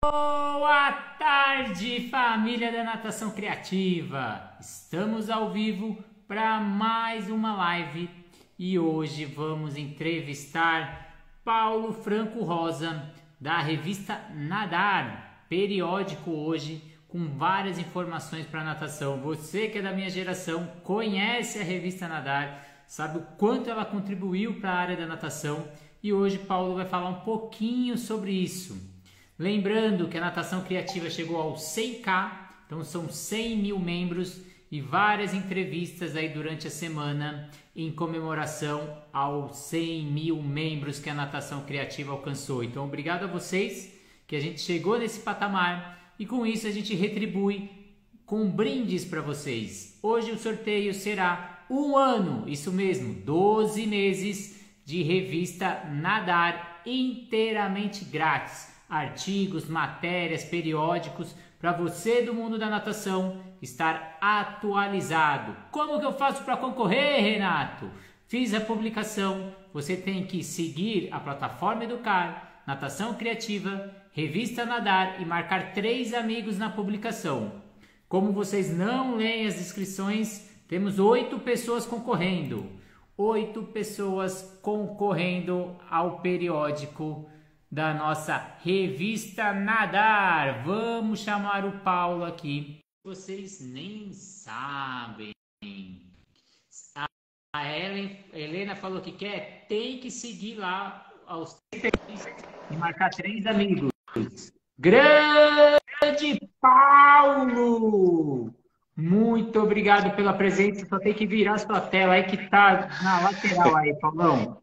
Boa 0.00 0.92
tarde, 1.18 2.08
família 2.08 2.70
da 2.70 2.84
Natação 2.84 3.32
Criativa! 3.32 4.56
Estamos 4.60 5.28
ao 5.28 5.50
vivo 5.50 5.98
para 6.28 6.60
mais 6.60 7.28
uma 7.28 7.56
live 7.56 8.08
e 8.56 8.78
hoje 8.78 9.24
vamos 9.24 9.76
entrevistar 9.76 11.16
Paulo 11.44 11.92
Franco 11.92 12.44
Rosa, 12.44 13.10
da 13.40 13.58
revista 13.58 14.24
Nadar, 14.36 15.46
periódico 15.48 16.30
hoje 16.30 16.80
com 17.08 17.26
várias 17.36 17.76
informações 17.76 18.46
para 18.46 18.62
natação. 18.62 19.20
Você 19.20 19.66
que 19.66 19.78
é 19.78 19.82
da 19.82 19.90
minha 19.90 20.10
geração 20.10 20.64
conhece 20.84 21.58
a 21.58 21.64
revista 21.64 22.06
Nadar, 22.06 22.64
sabe 22.86 23.18
o 23.18 23.22
quanto 23.36 23.68
ela 23.68 23.84
contribuiu 23.84 24.60
para 24.60 24.70
a 24.70 24.76
área 24.78 24.96
da 24.96 25.06
natação 25.06 25.66
e 26.00 26.12
hoje 26.12 26.38
Paulo 26.38 26.76
vai 26.76 26.86
falar 26.86 27.08
um 27.08 27.20
pouquinho 27.22 27.98
sobre 27.98 28.30
isso. 28.30 28.87
Lembrando 29.38 30.08
que 30.08 30.18
a 30.18 30.20
natação 30.20 30.62
criativa 30.64 31.08
chegou 31.08 31.36
ao 31.36 31.54
100k, 31.54 32.32
então 32.66 32.82
são 32.82 33.08
100 33.08 33.56
mil 33.58 33.78
membros 33.78 34.40
e 34.68 34.80
várias 34.80 35.32
entrevistas 35.32 36.16
aí 36.16 36.28
durante 36.28 36.66
a 36.66 36.70
semana 36.70 37.48
em 37.74 37.92
comemoração 37.92 39.00
aos 39.12 39.56
100 39.58 40.06
mil 40.06 40.42
membros 40.42 40.98
que 40.98 41.08
a 41.08 41.14
natação 41.14 41.64
criativa 41.64 42.10
alcançou. 42.10 42.64
Então, 42.64 42.84
obrigado 42.84 43.24
a 43.24 43.28
vocês 43.28 43.96
que 44.26 44.34
a 44.34 44.40
gente 44.40 44.60
chegou 44.60 44.98
nesse 44.98 45.20
patamar 45.20 46.14
e 46.18 46.26
com 46.26 46.44
isso 46.44 46.66
a 46.66 46.72
gente 46.72 46.92
retribui 46.96 47.70
com 48.26 48.50
brindes 48.50 49.04
para 49.04 49.20
vocês. 49.20 50.00
Hoje 50.02 50.32
o 50.32 50.38
sorteio 50.38 50.92
será 50.92 51.64
um 51.70 51.96
ano, 51.96 52.42
isso 52.48 52.72
mesmo, 52.72 53.14
12 53.14 53.86
meses 53.86 54.64
de 54.84 55.00
revista 55.04 55.84
Nadar 55.84 56.82
inteiramente 56.84 58.04
grátis 58.04 58.77
artigos, 58.88 59.68
matérias, 59.68 60.44
periódicos 60.44 61.34
para 61.58 61.72
você 61.72 62.22
do 62.22 62.32
mundo 62.32 62.58
da 62.58 62.70
natação 62.70 63.40
estar 63.60 64.16
atualizado. 64.20 65.56
Como 65.70 65.98
que 65.98 66.06
eu 66.06 66.12
faço 66.12 66.44
para 66.44 66.56
concorrer, 66.56 67.20
Renato? 67.20 67.90
Fiz 68.26 68.54
a 68.54 68.60
publicação. 68.60 69.52
Você 69.72 69.96
tem 69.96 70.24
que 70.24 70.42
seguir 70.42 71.08
a 71.12 71.18
plataforma 71.18 71.84
Educar, 71.84 72.62
Natação 72.66 73.14
Criativa, 73.14 73.90
Revista 74.12 74.64
Nadar 74.64 75.20
e 75.20 75.24
marcar 75.24 75.72
três 75.72 76.14
amigos 76.14 76.58
na 76.58 76.70
publicação. 76.70 77.52
Como 78.08 78.32
vocês 78.32 78.74
não 78.76 79.16
leem 79.16 79.46
as 79.46 79.60
inscrições, 79.60 80.48
temos 80.68 80.98
oito 80.98 81.38
pessoas 81.38 81.84
concorrendo. 81.84 82.66
Oito 83.16 83.62
pessoas 83.64 84.58
concorrendo 84.62 85.76
ao 85.90 86.20
periódico 86.20 87.28
da 87.70 87.92
nossa 87.92 88.56
revista 88.62 89.52
Nadar. 89.52 90.64
Vamos 90.64 91.20
chamar 91.20 91.64
o 91.64 91.80
Paulo 91.80 92.24
aqui. 92.24 92.80
Vocês 93.04 93.60
nem 93.60 94.12
sabem. 94.12 95.32
A 97.54 97.64
Helen, 97.64 98.24
Helena 98.32 98.76
falou 98.76 99.00
que 99.00 99.12
quer, 99.12 99.66
tem 99.68 99.98
que 99.98 100.10
seguir 100.10 100.56
lá 100.56 101.06
aos 101.26 101.58
e 102.70 102.76
marcar 102.76 103.10
três 103.10 103.46
amigos. 103.46 103.90
Grande 104.78 106.40
Paulo! 106.60 108.54
Muito 108.96 109.60
obrigado 109.60 110.14
pela 110.16 110.32
presença. 110.32 110.84
Só 110.86 110.98
tem 110.98 111.14
que 111.14 111.26
virar 111.26 111.58
sua 111.58 111.80
tela 111.80 112.14
aí 112.14 112.24
que 112.24 112.48
tá 112.48 112.88
na 113.02 113.20
lateral 113.20 113.76
aí, 113.76 113.94
Paulão. 113.94 114.60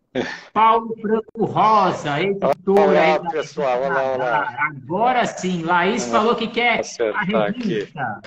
Paulo 0.54 0.96
Franco 1.02 1.46
Rosa, 1.46 2.22
editora. 2.22 3.20
Olá, 3.20 3.30
pessoal. 3.32 3.84
Olá, 3.84 4.12
olá. 4.14 4.58
Agora 4.68 5.26
sim, 5.26 5.64
Laís 5.64 6.08
falou 6.08 6.36
que 6.36 6.48
quer 6.48 6.82
a 7.14 7.24
revista. 7.24 8.22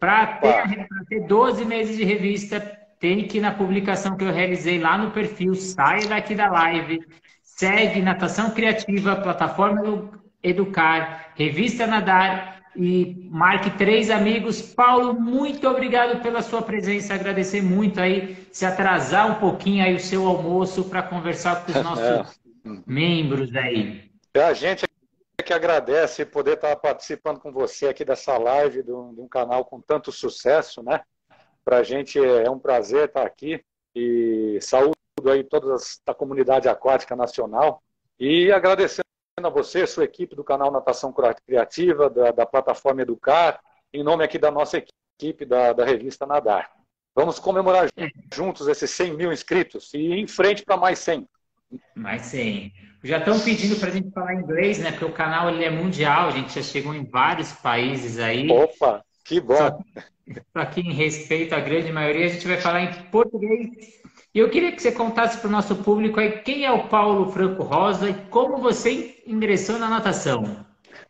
Para 0.00 0.26
ter, 0.38 0.88
ter 1.08 1.26
12 1.26 1.64
meses 1.64 1.96
de 1.96 2.04
revista, 2.04 2.60
tem 2.98 3.26
que 3.26 3.38
ir 3.38 3.40
na 3.40 3.52
publicação 3.52 4.16
que 4.16 4.24
eu 4.24 4.32
realizei 4.32 4.78
lá 4.78 4.96
no 4.96 5.10
perfil, 5.10 5.54
saia 5.54 6.06
daqui 6.06 6.34
da 6.34 6.50
live, 6.50 7.00
segue 7.42 8.00
Natação 8.00 8.50
Criativa, 8.50 9.16
Plataforma 9.16 10.10
Educar, 10.42 11.32
Revista 11.34 11.86
Nadar 11.86 12.53
e 12.76 13.28
marque 13.30 13.70
três 13.76 14.10
amigos. 14.10 14.60
Paulo, 14.60 15.14
muito 15.14 15.68
obrigado 15.68 16.22
pela 16.22 16.42
sua 16.42 16.62
presença. 16.62 17.14
Agradecer 17.14 17.62
muito 17.62 18.00
aí, 18.00 18.36
se 18.52 18.64
atrasar 18.64 19.30
um 19.30 19.40
pouquinho 19.40 19.84
aí 19.84 19.94
o 19.94 20.00
seu 20.00 20.26
almoço 20.26 20.84
para 20.84 21.02
conversar 21.02 21.64
com 21.64 21.72
os 21.72 21.78
nossos 21.82 22.04
é. 22.04 22.24
membros 22.86 23.54
aí. 23.54 24.10
É 24.34 24.42
a 24.42 24.52
gente 24.52 24.84
que 25.44 25.52
agradece 25.52 26.24
poder 26.24 26.54
estar 26.54 26.74
participando 26.76 27.38
com 27.38 27.52
você 27.52 27.88
aqui 27.88 28.04
dessa 28.04 28.36
live 28.38 28.82
de 28.82 28.90
um, 28.90 29.14
de 29.14 29.20
um 29.20 29.28
canal 29.28 29.64
com 29.64 29.80
tanto 29.80 30.10
sucesso, 30.10 30.82
né? 30.82 31.02
Para 31.64 31.78
a 31.78 31.82
gente 31.82 32.18
é 32.18 32.50
um 32.50 32.58
prazer 32.58 33.08
estar 33.08 33.26
aqui 33.26 33.62
e 33.94 34.58
saúdo 34.60 34.94
aí 35.30 35.44
toda 35.44 35.76
a 36.06 36.14
comunidade 36.14 36.68
aquática 36.68 37.14
nacional 37.14 37.82
e 38.18 38.50
agradecendo 38.50 39.03
a 39.46 39.50
você, 39.50 39.86
sua 39.86 40.04
equipe 40.04 40.34
do 40.34 40.44
canal 40.44 40.70
Natação 40.70 41.14
Criativa, 41.46 42.10
da, 42.10 42.30
da 42.30 42.46
plataforma 42.46 43.02
Educar, 43.02 43.60
em 43.92 44.02
nome 44.02 44.24
aqui 44.24 44.38
da 44.38 44.50
nossa 44.50 44.82
equipe 45.18 45.44
da, 45.44 45.72
da 45.72 45.84
revista 45.84 46.26
Nadar. 46.26 46.70
Vamos 47.14 47.38
comemorar 47.38 47.88
juntos 48.34 48.66
esses 48.66 48.90
100 48.90 49.16
mil 49.16 49.32
inscritos 49.32 49.94
e 49.94 49.98
ir 49.98 50.18
em 50.18 50.26
frente 50.26 50.64
para 50.64 50.76
mais 50.76 50.98
100. 50.98 51.28
Mais 51.94 52.22
100. 52.22 52.72
Já 53.04 53.18
estão 53.18 53.38
pedindo 53.38 53.76
para 53.76 53.88
a 53.88 53.92
gente 53.92 54.10
falar 54.10 54.34
inglês, 54.34 54.78
né? 54.78 54.90
Porque 54.90 55.04
o 55.04 55.12
canal 55.12 55.48
ele 55.48 55.64
é 55.64 55.70
mundial, 55.70 56.28
a 56.28 56.30
gente 56.32 56.54
já 56.54 56.62
chegou 56.62 56.94
em 56.94 57.04
vários 57.04 57.52
países 57.52 58.18
aí. 58.18 58.50
Opa, 58.50 59.04
que 59.24 59.40
bom! 59.40 59.56
Só, 59.56 59.78
só 60.56 60.64
que 60.64 60.80
em 60.80 60.92
respeito 60.92 61.54
à 61.54 61.60
grande 61.60 61.92
maioria, 61.92 62.26
a 62.26 62.28
gente 62.28 62.48
vai 62.48 62.56
falar 62.56 62.82
em 62.82 62.92
português 63.10 64.02
e 64.34 64.40
eu 64.40 64.50
queria 64.50 64.72
que 64.72 64.82
você 64.82 64.90
contasse 64.90 65.38
para 65.38 65.46
o 65.48 65.50
nosso 65.50 65.76
público 65.76 66.18
aí 66.18 66.42
quem 66.42 66.64
é 66.64 66.72
o 66.72 66.88
Paulo 66.88 67.30
Franco 67.30 67.62
Rosa 67.62 68.10
e 68.10 68.14
como 68.26 68.58
você 68.58 69.22
ingressou 69.26 69.78
na 69.78 69.88
natação. 69.88 70.66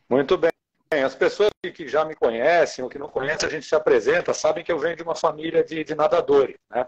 Muito 0.08 0.36
bem. 0.36 0.50
As 0.92 1.14
pessoas 1.14 1.50
que 1.74 1.88
já 1.88 2.04
me 2.04 2.14
conhecem 2.14 2.84
ou 2.84 2.90
que 2.90 2.98
não 2.98 3.08
conhecem, 3.08 3.48
a 3.48 3.50
gente 3.50 3.66
se 3.66 3.74
apresenta, 3.74 4.34
sabem 4.34 4.62
que 4.62 4.70
eu 4.70 4.78
venho 4.78 4.94
de 4.94 5.02
uma 5.02 5.14
família 5.14 5.64
de, 5.64 5.82
de 5.82 5.94
nadadores. 5.94 6.56
Né? 6.70 6.86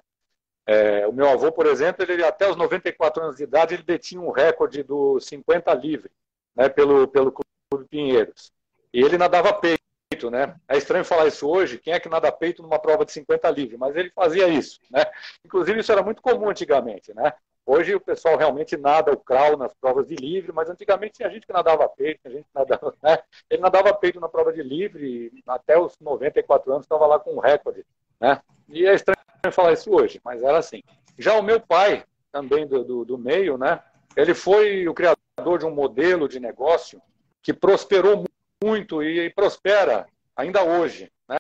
É, 0.66 1.06
o 1.06 1.12
meu 1.12 1.28
avô, 1.28 1.50
por 1.50 1.66
exemplo, 1.66 2.04
ele 2.04 2.22
até 2.22 2.48
os 2.48 2.56
94 2.56 3.22
anos 3.22 3.36
de 3.36 3.44
idade, 3.44 3.74
ele 3.74 3.82
detinha 3.82 4.20
um 4.20 4.30
recorde 4.30 4.82
do 4.82 5.18
50 5.18 5.72
livre 5.74 6.10
né, 6.54 6.68
pelo, 6.68 7.08
pelo 7.08 7.32
Clube 7.32 7.88
Pinheiros. 7.88 8.52
E 8.92 9.00
ele 9.00 9.16
nadava 9.16 9.52
peito 9.54 9.75
peito, 10.08 10.30
né? 10.30 10.54
É 10.68 10.76
estranho 10.76 11.04
falar 11.04 11.26
isso 11.26 11.48
hoje, 11.48 11.78
quem 11.78 11.92
é 11.92 12.00
que 12.00 12.08
nada 12.08 12.30
peito 12.30 12.62
numa 12.62 12.78
prova 12.78 13.04
de 13.04 13.12
50 13.12 13.50
livre? 13.50 13.76
Mas 13.76 13.96
ele 13.96 14.10
fazia 14.10 14.48
isso, 14.48 14.80
né? 14.90 15.04
Inclusive 15.44 15.80
isso 15.80 15.92
era 15.92 16.02
muito 16.02 16.22
comum 16.22 16.48
antigamente, 16.48 17.14
né? 17.14 17.32
Hoje 17.64 17.94
o 17.96 18.00
pessoal 18.00 18.36
realmente 18.36 18.76
nada 18.76 19.12
o 19.12 19.16
crawl 19.16 19.56
nas 19.56 19.74
provas 19.74 20.06
de 20.06 20.14
livre, 20.14 20.52
mas 20.52 20.70
antigamente 20.70 21.14
tinha 21.14 21.30
gente 21.30 21.46
que 21.46 21.52
nadava 21.52 21.88
peito, 21.88 22.20
tinha 22.22 22.34
gente 22.34 22.46
nadava, 22.54 22.94
né? 23.02 23.18
Ele 23.50 23.60
nadava 23.60 23.92
peito 23.94 24.20
na 24.20 24.28
prova 24.28 24.52
de 24.52 24.62
livre 24.62 25.32
até 25.46 25.78
os 25.78 25.98
94 26.00 26.72
anos 26.72 26.84
estava 26.84 27.06
lá 27.06 27.18
com 27.18 27.34
um 27.34 27.40
recorde, 27.40 27.84
né? 28.20 28.40
E 28.68 28.86
é 28.86 28.94
estranho 28.94 29.16
falar 29.50 29.72
isso 29.72 29.90
hoje, 29.92 30.20
mas 30.24 30.42
era 30.42 30.58
assim. 30.58 30.82
Já 31.18 31.34
o 31.34 31.42
meu 31.42 31.60
pai, 31.60 32.04
também 32.30 32.66
do, 32.66 32.84
do, 32.84 33.04
do 33.04 33.18
meio, 33.18 33.58
né? 33.58 33.82
Ele 34.16 34.34
foi 34.34 34.86
o 34.86 34.94
criador 34.94 35.58
de 35.58 35.66
um 35.66 35.70
modelo 35.70 36.28
de 36.28 36.38
negócio 36.38 37.02
que 37.42 37.52
prosperou 37.52 38.16
muito 38.16 38.35
e, 38.62 39.30
prospera 39.30 40.06
ainda 40.34 40.64
hoje. 40.64 41.10
Né? 41.28 41.36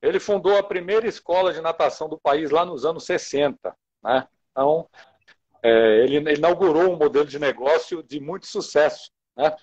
Ele 0.00 0.20
fundou 0.20 0.56
a 0.56 0.62
primeira 0.62 1.06
escola 1.06 1.52
de 1.52 1.60
natação 1.60 2.08
do 2.08 2.18
país 2.18 2.50
lá 2.50 2.64
nos 2.64 2.84
anos 2.84 3.04
60. 3.04 3.76
Né? 4.02 4.26
Então, 4.50 4.88
é, 5.62 6.04
ele, 6.04 6.34
inaugurou 6.34 6.92
um 6.92 6.96
modelo 6.96 7.26
de 7.26 7.38
negócio 7.38 8.02
de 8.02 8.20
muito 8.20 8.46
sucesso. 8.46 9.10
Né? 9.36 9.54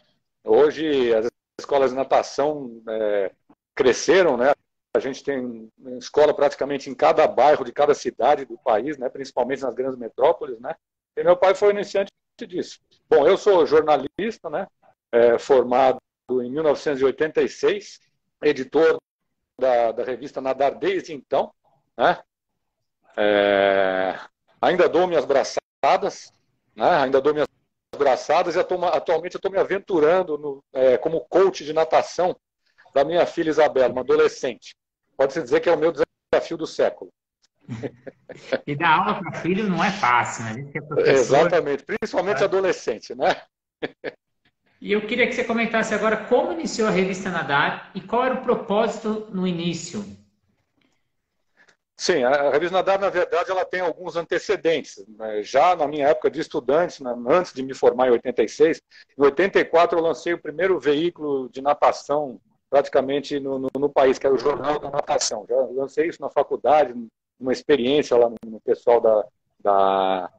Hoje, 0.43 1.13
as 1.13 1.27
escolas 1.59 1.91
de 1.91 1.97
natação 1.97 2.81
é, 2.89 3.31
cresceram, 3.75 4.37
né? 4.37 4.51
A 4.95 4.99
gente 4.99 5.23
tem 5.23 5.71
escola 5.97 6.35
praticamente 6.35 6.87
em 6.87 6.93
cada 6.93 7.25
bairro 7.25 7.65
de 7.65 7.71
cada 7.71 7.95
cidade 7.95 8.45
do 8.45 8.59
país, 8.59 8.95
né? 8.97 9.09
principalmente 9.09 9.63
nas 9.63 9.73
grandes 9.73 9.97
metrópoles. 9.97 10.59
Né? 10.59 10.75
E 11.17 11.23
meu 11.23 11.35
pai 11.35 11.55
foi 11.55 11.71
iniciante 11.71 12.11
disso. 12.47 12.79
Bom, 13.09 13.25
eu 13.27 13.37
sou 13.37 13.65
jornalista, 13.65 14.49
né? 14.49 14.67
É, 15.11 15.37
formado 15.39 15.99
em 16.41 16.51
1986, 16.51 17.99
editor 18.41 18.97
da, 19.59 19.91
da 19.91 20.03
revista 20.03 20.41
Nadar 20.41 20.75
desde 20.75 21.13
então. 21.13 21.53
Né? 21.97 22.17
É, 23.17 24.19
ainda 24.61 24.89
dou 24.89 25.07
minhas 25.07 25.25
braçadas, 25.25 26.33
né? 26.75 26.89
ainda 27.01 27.21
dou 27.21 27.33
minhas 27.33 27.47
braçadas 27.97 28.55
e 28.55 28.59
atualmente 28.59 29.35
eu 29.35 29.37
estou 29.37 29.51
me 29.51 29.59
aventurando 29.59 30.37
no, 30.37 30.63
é, 30.73 30.97
como 30.97 31.21
coach 31.21 31.63
de 31.63 31.73
natação 31.73 32.35
da 32.93 33.03
minha 33.03 33.25
filha 33.25 33.49
Isabela, 33.49 33.91
uma 33.91 34.01
adolescente. 34.01 34.75
Pode-se 35.17 35.41
dizer 35.41 35.59
que 35.59 35.69
é 35.69 35.73
o 35.73 35.77
meu 35.77 35.91
desafio 35.91 36.57
do 36.57 36.67
século. 36.67 37.11
E 38.65 38.75
dar 38.75 38.99
aula 38.99 39.19
para 39.19 39.41
filho 39.41 39.69
não 39.69 39.83
é 39.83 39.91
fácil, 39.91 40.43
né? 40.45 40.71
Exatamente, 41.05 41.83
principalmente 41.83 42.41
é. 42.41 42.45
adolescente, 42.45 43.13
né? 43.13 43.39
E 44.83 44.91
eu 44.91 45.07
queria 45.07 45.25
que 45.25 45.33
você 45.33 45.45
comentasse 45.45 45.93
agora 45.93 46.25
como 46.25 46.51
iniciou 46.51 46.89
a 46.89 46.91
revista 46.91 47.29
Nadar 47.29 47.89
e 47.95 48.01
qual 48.01 48.25
era 48.25 48.33
o 48.33 48.43
propósito 48.43 49.29
no 49.31 49.47
início. 49.47 50.03
Sim, 51.95 52.25
a 52.25 52.49
revista 52.49 52.75
Nadar, 52.75 52.99
na 52.99 53.09
verdade, 53.09 53.49
ela 53.49 53.63
tem 53.63 53.79
alguns 53.79 54.17
antecedentes. 54.17 55.01
Né? 55.07 55.41
Já 55.41 55.73
na 55.73 55.87
minha 55.87 56.09
época 56.09 56.29
de 56.29 56.41
estudante, 56.41 57.01
antes 57.29 57.53
de 57.53 57.63
me 57.63 57.73
formar 57.73 58.09
em 58.09 58.11
86, 58.11 58.81
em 59.17 59.23
84 59.23 59.97
eu 59.97 60.03
lancei 60.03 60.33
o 60.33 60.41
primeiro 60.41 60.77
veículo 60.77 61.47
de 61.47 61.61
natação 61.61 62.37
praticamente 62.69 63.39
no, 63.39 63.59
no, 63.59 63.69
no 63.79 63.89
país, 63.89 64.19
que 64.19 64.27
era 64.27 64.35
o 64.35 64.39
Jornal 64.39 64.79
da 64.79 64.89
Natação. 64.89 65.45
Já 65.47 65.55
lancei 65.55 66.09
isso 66.09 66.21
na 66.21 66.29
faculdade, 66.29 66.93
uma 67.39 67.53
experiência 67.53 68.17
lá 68.17 68.29
no, 68.29 68.35
no 68.51 68.59
pessoal 68.59 68.99
da, 68.99 69.25
da, 69.61 70.29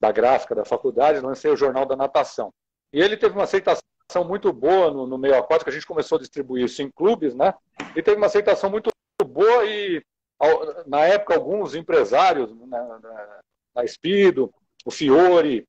da 0.00 0.10
gráfica 0.10 0.54
da 0.54 0.64
faculdade, 0.64 1.20
lancei 1.20 1.50
o 1.50 1.56
Jornal 1.56 1.84
da 1.84 1.94
Natação. 1.94 2.50
E 2.94 3.00
ele 3.00 3.16
teve 3.16 3.34
uma 3.34 3.42
aceitação 3.42 3.82
muito 4.24 4.52
boa 4.52 4.88
no, 4.88 5.04
no 5.04 5.18
meio 5.18 5.36
aquático, 5.36 5.68
a 5.68 5.72
gente 5.72 5.84
começou 5.84 6.14
a 6.14 6.20
distribuir 6.20 6.64
isso 6.64 6.80
em 6.80 6.88
clubes, 6.88 7.34
né? 7.34 7.52
E 7.96 8.00
teve 8.00 8.16
uma 8.16 8.26
aceitação 8.26 8.70
muito 8.70 8.88
boa 9.26 9.64
e, 9.64 10.00
na 10.86 11.00
época, 11.00 11.34
alguns 11.34 11.74
empresários, 11.74 12.54
né, 12.54 13.00
na 13.74 13.82
Espido, 13.82 14.54
o 14.84 14.92
Fiore, 14.92 15.66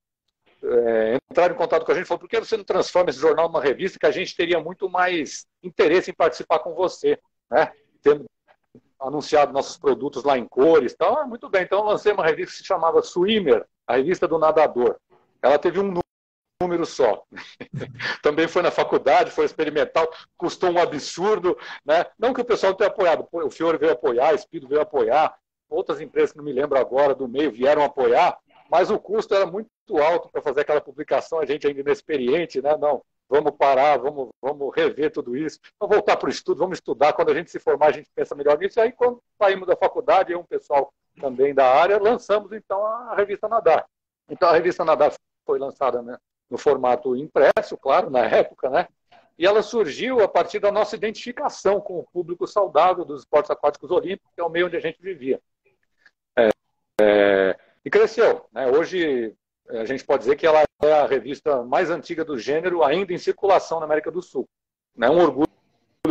é, 0.63 1.17
entraram 1.31 1.55
em 1.55 1.57
contato 1.57 1.83
com 1.83 1.91
a 1.91 1.95
gente 1.95 2.03
e 2.03 2.07
falaram, 2.07 2.21
por 2.21 2.29
que 2.29 2.39
você 2.39 2.55
não 2.55 2.63
transforma 2.63 3.09
esse 3.09 3.17
jornal 3.17 3.47
numa 3.47 3.61
revista 3.61 3.97
que 3.97 4.05
a 4.05 4.11
gente 4.11 4.35
teria 4.35 4.59
muito 4.59 4.87
mais 4.87 5.47
interesse 5.63 6.11
em 6.11 6.13
participar 6.13 6.59
com 6.59 6.75
você, 6.75 7.17
né? 7.49 7.71
Tendo 8.03 8.25
anunciado 8.99 9.51
nossos 9.51 9.77
produtos 9.77 10.23
lá 10.23 10.37
em 10.37 10.47
cores 10.47 10.91
e 10.91 10.97
tal. 10.97 11.17
Ah, 11.17 11.25
muito 11.25 11.49
bem, 11.49 11.63
então 11.63 11.83
lancei 11.85 12.13
uma 12.13 12.23
revista 12.23 12.51
que 12.51 12.59
se 12.59 12.65
chamava 12.65 13.01
Swimmer, 13.01 13.65
a 13.87 13.95
revista 13.95 14.27
do 14.27 14.37
nadador. 14.37 14.95
Ela 15.41 15.57
teve 15.57 15.79
um 15.79 16.04
número 16.61 16.85
só. 16.85 17.23
Também 18.21 18.47
foi 18.47 18.61
na 18.61 18.71
faculdade, 18.71 19.31
foi 19.31 19.45
experimental, 19.45 20.09
custou 20.37 20.71
um 20.71 20.79
absurdo. 20.79 21.57
Né? 21.85 22.05
Não 22.17 22.33
que 22.33 22.41
o 22.41 22.45
pessoal 22.45 22.73
tenha 22.73 22.89
apoiado, 22.89 23.27
o 23.31 23.49
Fiore 23.49 23.77
veio 23.77 23.93
apoiar, 23.93 24.29
a 24.29 24.37
Speed 24.37 24.65
veio 24.65 24.81
apoiar, 24.81 25.35
outras 25.69 25.99
empresas 25.99 26.31
que 26.31 26.37
não 26.37 26.45
me 26.45 26.53
lembro 26.53 26.77
agora 26.77 27.13
do 27.13 27.27
meio 27.27 27.51
vieram 27.51 27.83
apoiar, 27.83 28.37
mas 28.69 28.89
o 28.89 28.99
custo 28.99 29.33
era 29.33 29.45
muito 29.45 29.69
alto 29.99 30.29
para 30.29 30.41
fazer 30.41 30.61
aquela 30.61 30.81
publicação, 30.81 31.39
a 31.39 31.45
gente 31.45 31.67
ainda 31.67 31.81
inexperiente, 31.81 32.61
né? 32.61 32.75
Não, 32.77 33.03
vamos 33.29 33.51
parar, 33.51 33.97
vamos, 33.97 34.29
vamos 34.41 34.73
rever 34.75 35.11
tudo 35.11 35.35
isso, 35.35 35.59
vamos 35.79 35.95
voltar 35.95 36.17
para 36.17 36.27
o 36.27 36.31
estudo, 36.31 36.59
vamos 36.59 36.77
estudar. 36.77 37.13
Quando 37.13 37.31
a 37.31 37.33
gente 37.35 37.51
se 37.51 37.59
formar, 37.59 37.87
a 37.87 37.91
gente 37.91 38.09
pensa 38.15 38.33
melhor 38.33 38.57
nisso. 38.57 38.79
E 38.79 38.81
aí, 38.81 38.91
quando 38.91 39.21
saímos 39.37 39.67
da 39.67 39.75
faculdade, 39.75 40.31
eu 40.31 40.39
um 40.39 40.45
pessoal 40.45 40.91
também 41.19 41.53
da 41.53 41.67
área, 41.67 42.01
lançamos 42.01 42.51
então 42.51 42.85
a 42.85 43.15
revista 43.15 43.47
Nadar. 43.47 43.85
Então 44.29 44.49
a 44.49 44.53
revista 44.53 44.83
Nadar 44.83 45.13
foi 45.45 45.59
lançada 45.59 46.01
né, 46.01 46.17
no 46.55 46.57
formato 46.57 47.15
impresso, 47.17 47.77
claro, 47.77 48.09
na 48.09 48.21
época, 48.25 48.69
né? 48.69 48.87
E 49.37 49.45
ela 49.45 49.61
surgiu 49.61 50.21
a 50.21 50.27
partir 50.29 50.59
da 50.59 50.71
nossa 50.71 50.95
identificação 50.95 51.81
com 51.81 51.99
o 51.99 52.05
público 52.05 52.47
saudável 52.47 53.03
dos 53.03 53.21
esportes 53.21 53.51
aquáticos 53.51 53.91
olímpicos, 53.91 54.31
que 54.33 54.39
é 54.39 54.43
o 54.43 54.49
meio 54.49 54.67
onde 54.67 54.77
a 54.77 54.79
gente 54.79 55.01
vivia. 55.01 55.41
É, 56.37 56.49
é, 57.01 57.59
e 57.83 57.89
cresceu. 57.89 58.45
Né? 58.53 58.67
Hoje, 58.67 59.35
a 59.67 59.83
gente 59.83 60.05
pode 60.05 60.23
dizer 60.23 60.37
que 60.37 60.47
ela 60.47 60.63
é 60.81 60.93
a 60.93 61.05
revista 61.05 61.63
mais 61.63 61.89
antiga 61.89 62.23
do 62.23 62.39
gênero, 62.39 62.81
ainda 62.81 63.11
em 63.11 63.17
circulação 63.17 63.79
na 63.79 63.85
América 63.85 64.09
do 64.09 64.21
Sul. 64.21 64.47
É 65.01 65.09
um 65.09 65.19
orgulho 65.19 65.49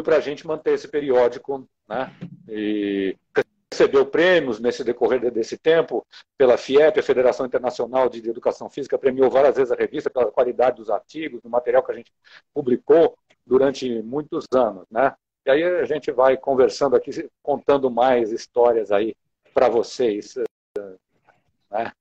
para 0.04 0.16
a 0.16 0.20
gente 0.20 0.46
manter 0.46 0.74
esse 0.74 0.86
periódico. 0.86 1.66
Né? 1.88 2.14
E 2.46 3.16
recebeu 3.74 4.06
prêmios 4.06 4.60
nesse 4.60 4.84
decorrer 4.84 5.32
desse 5.32 5.58
tempo 5.58 6.06
pela 6.38 6.56
FIEP, 6.56 7.00
a 7.00 7.02
Federação 7.02 7.44
Internacional 7.44 8.08
de 8.08 8.30
Educação 8.30 8.70
Física, 8.70 8.96
premiou 8.96 9.28
várias 9.28 9.56
vezes 9.56 9.72
a 9.72 9.76
revista 9.76 10.08
pela 10.08 10.30
qualidade 10.30 10.76
dos 10.76 10.88
artigos, 10.88 11.42
do 11.42 11.50
material 11.50 11.82
que 11.82 11.90
a 11.90 11.94
gente 11.96 12.12
publicou 12.54 13.18
durante 13.44 14.00
muitos 14.02 14.46
anos, 14.54 14.84
né? 14.90 15.12
E 15.44 15.50
aí 15.50 15.62
a 15.62 15.84
gente 15.84 16.10
vai 16.12 16.36
conversando 16.36 16.94
aqui, 16.94 17.28
contando 17.42 17.90
mais 17.90 18.30
histórias 18.30 18.92
aí 18.92 19.14
para 19.52 19.68
vocês, 19.68 20.36
né? 21.70 21.92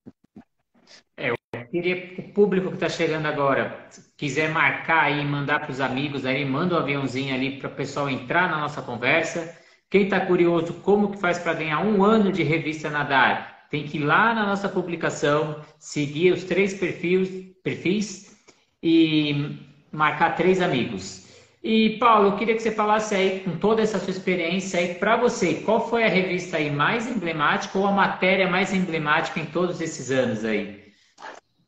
É, 1.17 1.29
eu 1.29 1.35
queria 1.71 2.07
que 2.07 2.21
o 2.21 2.33
público 2.33 2.69
que 2.69 2.75
está 2.75 2.89
chegando 2.89 3.25
agora 3.25 3.87
quiser 4.15 4.49
marcar 4.49 5.05
aí, 5.05 5.25
mandar 5.25 5.59
para 5.59 5.71
os 5.71 5.81
amigos 5.81 6.25
aí, 6.25 6.45
manda 6.45 6.75
um 6.75 6.77
aviãozinho 6.77 7.33
ali 7.33 7.57
para 7.57 7.67
o 7.67 7.75
pessoal 7.75 8.09
entrar 8.09 8.49
na 8.49 8.59
nossa 8.59 8.81
conversa 8.81 9.62
quem 9.93 10.05
está 10.05 10.19
curioso 10.21 10.73
como 10.81 11.11
que 11.11 11.19
faz 11.19 11.37
para 11.37 11.53
ganhar 11.53 11.85
um 11.85 12.03
ano 12.03 12.31
de 12.31 12.41
revista 12.41 12.89
Nadar, 12.89 13.67
tem 13.69 13.83
que 13.83 13.99
ir 13.99 14.03
lá 14.03 14.33
na 14.33 14.43
nossa 14.43 14.67
publicação, 14.67 15.63
seguir 15.77 16.33
os 16.33 16.45
três 16.45 16.73
perfis, 16.73 17.29
perfis 17.63 18.35
e 18.81 19.55
marcar 19.91 20.35
três 20.35 20.63
amigos. 20.63 21.27
E 21.63 21.99
Paulo, 21.99 22.29
eu 22.29 22.37
queria 22.37 22.55
que 22.55 22.63
você 22.63 22.71
falasse 22.71 23.13
aí 23.13 23.41
com 23.41 23.55
toda 23.59 23.83
essa 23.83 23.99
sua 23.99 24.09
experiência 24.09 24.79
aí 24.79 24.95
para 24.95 25.15
você, 25.15 25.61
qual 25.61 25.87
foi 25.87 26.03
a 26.03 26.09
revista 26.09 26.57
aí 26.57 26.71
mais 26.71 27.07
emblemática 27.07 27.77
ou 27.77 27.85
a 27.85 27.91
matéria 27.91 28.49
mais 28.49 28.73
emblemática 28.73 29.39
em 29.39 29.45
todos 29.45 29.79
esses 29.79 30.09
anos 30.09 30.43
aí? 30.43 30.91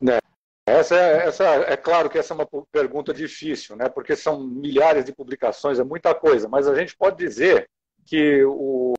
É, 0.04 0.18
essa, 0.66 0.96
é, 0.96 1.28
essa 1.28 1.44
é 1.44 1.76
claro 1.76 2.10
que 2.10 2.18
essa 2.18 2.34
é 2.34 2.36
uma 2.36 2.48
pergunta 2.72 3.14
difícil, 3.14 3.76
né? 3.76 3.88
Porque 3.88 4.16
são 4.16 4.42
milhares 4.42 5.04
de 5.04 5.14
publicações, 5.14 5.78
é 5.78 5.84
muita 5.84 6.12
coisa, 6.12 6.48
mas 6.48 6.66
a 6.66 6.74
gente 6.74 6.96
pode 6.96 7.16
dizer 7.18 7.70
que 8.06 8.44
o, 8.44 8.94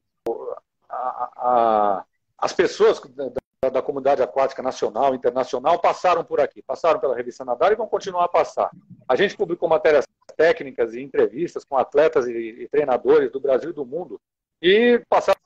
a, 0.89 1.30
a, 1.38 2.06
as 2.38 2.54
pessoas 2.54 3.00
da, 3.00 3.69
da, 3.69 3.81
comunidade 3.81 4.21
aquática 4.21 4.62
nacional, 4.62 5.15
internacional, 5.15 5.80
passaram 5.80 6.24
por 6.24 6.39
aqui, 6.39 6.62
passaram 6.62 7.00
pela 7.00 7.15
revista 7.15 7.45
Nadar 7.45 7.71
e 7.71 7.75
vão 7.75 7.88
continuar 7.88 8.25
a 8.25 8.30
passar. 8.30 8.69
A 9.07 9.15
gente 9.15 9.36
publicou 9.36 9.68
matérias 9.68 10.06
técnicas 10.36 10.94
e 10.94 11.01
entrevistas 11.01 11.65
com 11.65 11.77
atletas 11.77 12.27
e, 12.27 12.31
e 12.31 12.68
treinadores 12.68 13.31
do 13.31 13.39
Brasil 13.39 13.71
e 13.71 13.74
do 13.74 13.86
mundo 13.86 14.21
e 14.62 15.01
passaram 15.10 15.39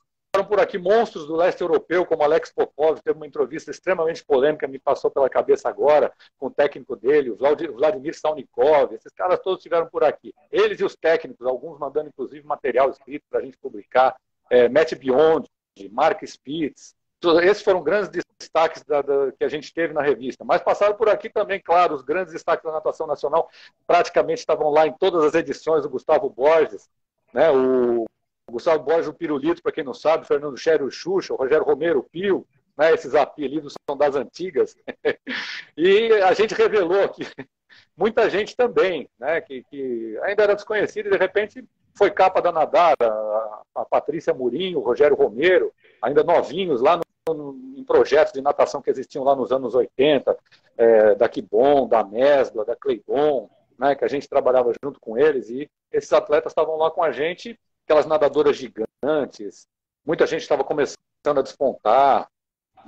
por 0.45 0.59
aqui 0.59 0.77
monstros 0.77 1.27
do 1.27 1.35
leste 1.35 1.61
europeu, 1.61 2.05
como 2.05 2.23
Alex 2.23 2.51
Popov, 2.51 2.99
teve 3.01 3.17
uma 3.17 3.27
entrevista 3.27 3.71
extremamente 3.71 4.23
polêmica, 4.23 4.67
me 4.67 4.79
passou 4.79 5.09
pela 5.11 5.29
cabeça 5.29 5.69
agora, 5.69 6.11
com 6.37 6.47
o 6.47 6.51
técnico 6.51 6.95
dele, 6.95 7.29
o 7.29 7.37
Vladimir 7.37 8.17
Salnikov, 8.17 8.93
esses 8.93 9.11
caras 9.13 9.39
todos 9.39 9.59
estiveram 9.59 9.87
por 9.87 10.03
aqui. 10.03 10.33
Eles 10.51 10.79
e 10.79 10.83
os 10.83 10.95
técnicos, 10.95 11.45
alguns 11.45 11.79
mandando 11.79 12.09
inclusive 12.09 12.45
material 12.45 12.89
escrito 12.89 13.25
para 13.29 13.39
a 13.39 13.43
gente 13.43 13.57
publicar, 13.57 14.15
é, 14.49 14.67
Matt 14.67 14.95
Beyond, 14.95 15.47
Mark 15.91 16.21
Spitz, 16.23 16.95
esses 17.43 17.61
foram 17.61 17.83
grandes 17.83 18.09
destaques 18.39 18.83
da, 18.83 19.01
da, 19.01 19.31
que 19.31 19.43
a 19.43 19.49
gente 19.49 19.71
teve 19.73 19.93
na 19.93 20.01
revista. 20.01 20.43
Mas 20.43 20.61
passaram 20.61 20.95
por 20.95 21.07
aqui 21.07 21.29
também, 21.29 21.61
claro, 21.61 21.93
os 21.93 22.01
grandes 22.01 22.33
destaques 22.33 22.65
da 22.65 22.71
natação 22.71 23.05
nacional 23.05 23.49
praticamente 23.85 24.39
estavam 24.39 24.69
lá 24.69 24.87
em 24.87 24.93
todas 24.93 25.23
as 25.23 25.35
edições, 25.35 25.85
o 25.85 25.89
Gustavo 25.89 26.29
Borges, 26.29 26.89
né, 27.33 27.51
o 27.51 28.05
Gustavo 28.51 28.83
Borges, 28.83 29.07
o 29.07 29.13
Pirulito, 29.13 29.61
para 29.61 29.71
quem 29.71 29.83
não 29.83 29.93
sabe, 29.93 30.27
Fernando 30.27 30.57
Chério, 30.57 30.85
o 30.85 30.91
Xuxa, 30.91 31.33
o 31.33 31.37
Rogério 31.37 31.65
Romero, 31.65 31.99
o 31.99 32.03
Pio, 32.03 32.45
né, 32.77 32.93
esses 32.93 33.15
apelidos 33.15 33.73
são 33.87 33.97
das 33.97 34.15
antigas. 34.15 34.75
e 35.77 36.13
a 36.13 36.33
gente 36.33 36.53
revelou 36.53 37.03
aqui 37.03 37.23
muita 37.95 38.29
gente 38.29 38.55
também, 38.55 39.09
né, 39.19 39.41
que, 39.41 39.63
que 39.63 40.17
ainda 40.23 40.43
era 40.43 40.55
desconhecida 40.55 41.09
e 41.09 41.11
de 41.11 41.17
repente 41.17 41.63
foi 41.93 42.09
capa 42.09 42.41
da 42.41 42.51
Nadar, 42.51 42.95
a, 43.01 43.61
a 43.75 43.85
Patrícia 43.85 44.33
Murinho, 44.33 44.79
o 44.79 44.83
Rogério 44.83 45.15
Romero, 45.15 45.73
ainda 46.01 46.23
novinhos 46.23 46.81
lá 46.81 46.97
no, 46.97 47.33
no, 47.33 47.77
em 47.77 47.83
projetos 47.83 48.33
de 48.33 48.41
natação 48.41 48.81
que 48.81 48.89
existiam 48.89 49.23
lá 49.23 49.35
nos 49.35 49.51
anos 49.51 49.75
80, 49.75 50.37
é, 50.77 51.15
da 51.15 51.27
Kibon, 51.27 51.87
da 51.87 52.03
Mesbla, 52.03 52.65
da 52.65 52.75
Cleibon, 52.75 53.49
né, 53.77 53.95
que 53.95 54.05
a 54.05 54.07
gente 54.07 54.29
trabalhava 54.29 54.73
junto 54.83 54.99
com 54.99 55.17
eles 55.17 55.49
e 55.49 55.69
esses 55.91 56.11
atletas 56.13 56.51
estavam 56.51 56.77
lá 56.77 56.89
com 56.89 57.03
a 57.03 57.11
gente 57.11 57.59
aquelas 57.91 58.05
nadadoras 58.05 58.55
gigantes, 58.55 59.67
muita 60.05 60.25
gente 60.25 60.43
estava 60.43 60.63
começando 60.63 60.97
a 61.25 61.41
despontar. 61.41 62.29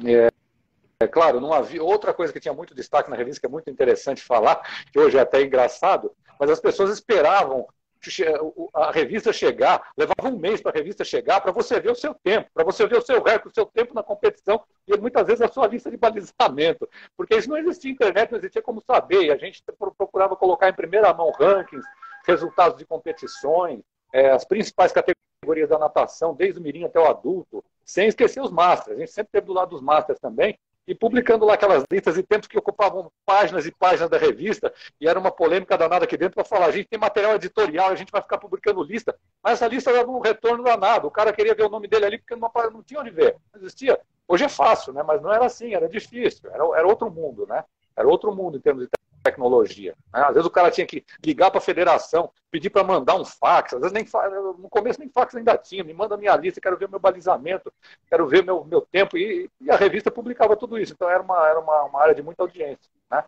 É, 0.05 0.31
é, 1.01 1.07
claro, 1.07 1.41
não 1.41 1.51
havia 1.51 1.83
outra 1.83 2.13
coisa 2.13 2.31
que 2.31 2.39
tinha 2.39 2.53
muito 2.53 2.73
destaque 2.73 3.09
na 3.09 3.17
revista, 3.17 3.41
que 3.41 3.45
é 3.45 3.49
muito 3.49 3.69
interessante 3.69 4.23
falar, 4.23 4.61
que 4.91 4.97
hoje 4.97 5.17
é 5.17 5.21
até 5.21 5.41
engraçado, 5.41 6.15
mas 6.39 6.49
as 6.49 6.59
pessoas 6.59 6.89
esperavam 6.89 7.67
a 8.73 8.91
revista 8.91 9.31
chegar, 9.31 9.91
levava 9.97 10.27
um 10.27 10.37
mês 10.37 10.61
para 10.61 10.71
a 10.71 10.73
revista 10.73 11.05
chegar, 11.05 11.39
para 11.41 11.51
você 11.51 11.79
ver 11.79 11.91
o 11.91 11.95
seu 11.95 12.13
tempo, 12.13 12.49
para 12.53 12.63
você 12.63 12.85
ver 12.85 12.97
o 12.97 13.01
seu 13.01 13.21
recorde, 13.21 13.47
o 13.47 13.53
seu 13.53 13.65
tempo 13.65 13.93
na 13.93 14.03
competição 14.03 14.61
e 14.85 14.97
muitas 14.97 15.25
vezes 15.25 15.41
a 15.41 15.47
sua 15.47 15.67
lista 15.67 15.89
de 15.89 15.95
balizamento, 15.95 16.87
porque 17.15 17.35
isso 17.35 17.49
não 17.49 17.57
existia 17.57 17.91
internet, 17.91 18.31
não 18.31 18.39
existia 18.39 18.61
como 18.61 18.81
saber, 18.81 19.23
e 19.23 19.31
a 19.31 19.37
gente 19.37 19.63
procurava 19.97 20.35
colocar 20.35 20.67
em 20.67 20.73
primeira 20.73 21.13
mão 21.13 21.31
rankings, 21.31 21.85
resultados 22.25 22.77
de 22.77 22.85
competições, 22.85 23.81
é, 24.13 24.29
as 24.29 24.45
principais 24.45 24.93
categorias 24.93 25.67
da 25.67 25.79
natação, 25.79 26.35
desde 26.35 26.59
o 26.59 26.63
mirim 26.63 26.85
até 26.85 26.99
o 26.99 27.09
adulto, 27.09 27.65
sem 27.83 28.07
esquecer 28.07 28.41
os 28.41 28.51
masters. 28.51 28.95
A 28.95 28.99
gente 28.99 29.11
sempre 29.11 29.31
teve 29.31 29.47
do 29.47 29.53
lado 29.53 29.71
dos 29.71 29.81
masters 29.81 30.19
também, 30.19 30.57
e 30.85 30.93
publicando 30.93 31.45
lá 31.45 31.53
aquelas 31.53 31.83
listas 31.89 32.17
e 32.17 32.23
tempos 32.23 32.47
que 32.47 32.57
ocupavam 32.57 33.09
páginas 33.25 33.65
e 33.65 33.71
páginas 33.71 34.09
da 34.09 34.17
revista, 34.17 34.71
e 34.99 35.07
era 35.07 35.17
uma 35.17 35.31
polêmica 35.31 35.77
danada 35.77 36.03
aqui 36.05 36.17
dentro 36.17 36.35
para 36.35 36.43
falar, 36.43 36.65
a 36.67 36.71
gente 36.71 36.89
tem 36.89 36.99
material 36.99 37.35
editorial, 37.35 37.89
a 37.89 37.95
gente 37.95 38.11
vai 38.11 38.21
ficar 38.21 38.37
publicando 38.37 38.83
lista, 38.83 39.17
mas 39.41 39.53
essa 39.53 39.67
lista 39.67 39.93
dava 39.93 40.11
um 40.11 40.19
retorno 40.19 40.63
danado, 40.63 41.07
o 41.07 41.11
cara 41.11 41.31
queria 41.31 41.55
ver 41.55 41.63
o 41.63 41.69
nome 41.69 41.87
dele 41.87 42.05
ali 42.05 42.17
porque 42.17 42.35
não, 42.35 42.51
não 42.71 42.83
tinha 42.83 42.99
onde 42.99 43.11
ver, 43.11 43.37
não 43.53 43.61
existia. 43.61 43.99
Hoje 44.27 44.43
é 44.43 44.49
fácil, 44.49 44.93
né? 44.93 45.03
mas 45.03 45.21
não 45.21 45.31
era 45.31 45.45
assim, 45.45 45.73
era 45.73 45.87
difícil, 45.87 46.49
era, 46.51 46.63
era 46.77 46.87
outro 46.87 47.09
mundo, 47.09 47.45
né? 47.47 47.63
Era 47.95 48.07
outro 48.07 48.35
mundo 48.35 48.57
em 48.57 48.61
termos 48.61 48.83
de 48.83 48.89
tecnologia. 49.23 49.95
Né? 50.13 50.21
Às 50.21 50.33
vezes 50.33 50.45
o 50.45 50.51
cara 50.51 50.69
tinha 50.69 50.85
que 50.85 51.03
ligar 51.23 51.49
para 51.49 51.59
a 51.59 51.61
federação, 51.61 52.31
pedir 52.51 52.69
para 52.69 52.83
mandar 52.83 53.15
um 53.15 53.25
fax, 53.25 53.73
às 53.73 53.79
vezes 53.79 53.93
nem 53.93 54.05
no 54.59 54.69
começo 54.69 54.99
nem 54.99 55.09
fax 55.09 55.33
ainda 55.35 55.57
tinha, 55.57 55.83
me 55.83 55.93
manda 55.93 56.17
minha 56.17 56.35
lista, 56.35 56.61
quero 56.61 56.77
ver 56.77 56.89
meu 56.89 56.99
balizamento, 56.99 57.71
quero 58.07 58.27
ver 58.27 58.43
meu, 58.43 58.63
meu 58.65 58.81
tempo, 58.81 59.17
e, 59.17 59.49
e 59.61 59.71
a 59.71 59.75
revista 59.75 60.11
publicava 60.11 60.55
tudo 60.55 60.77
isso, 60.77 60.93
então 60.93 61.09
era 61.09 61.23
uma, 61.23 61.47
era 61.47 61.59
uma, 61.59 61.83
uma 61.83 62.01
área 62.01 62.13
de 62.13 62.21
muita 62.21 62.43
audiência. 62.43 62.91
Né? 63.09 63.23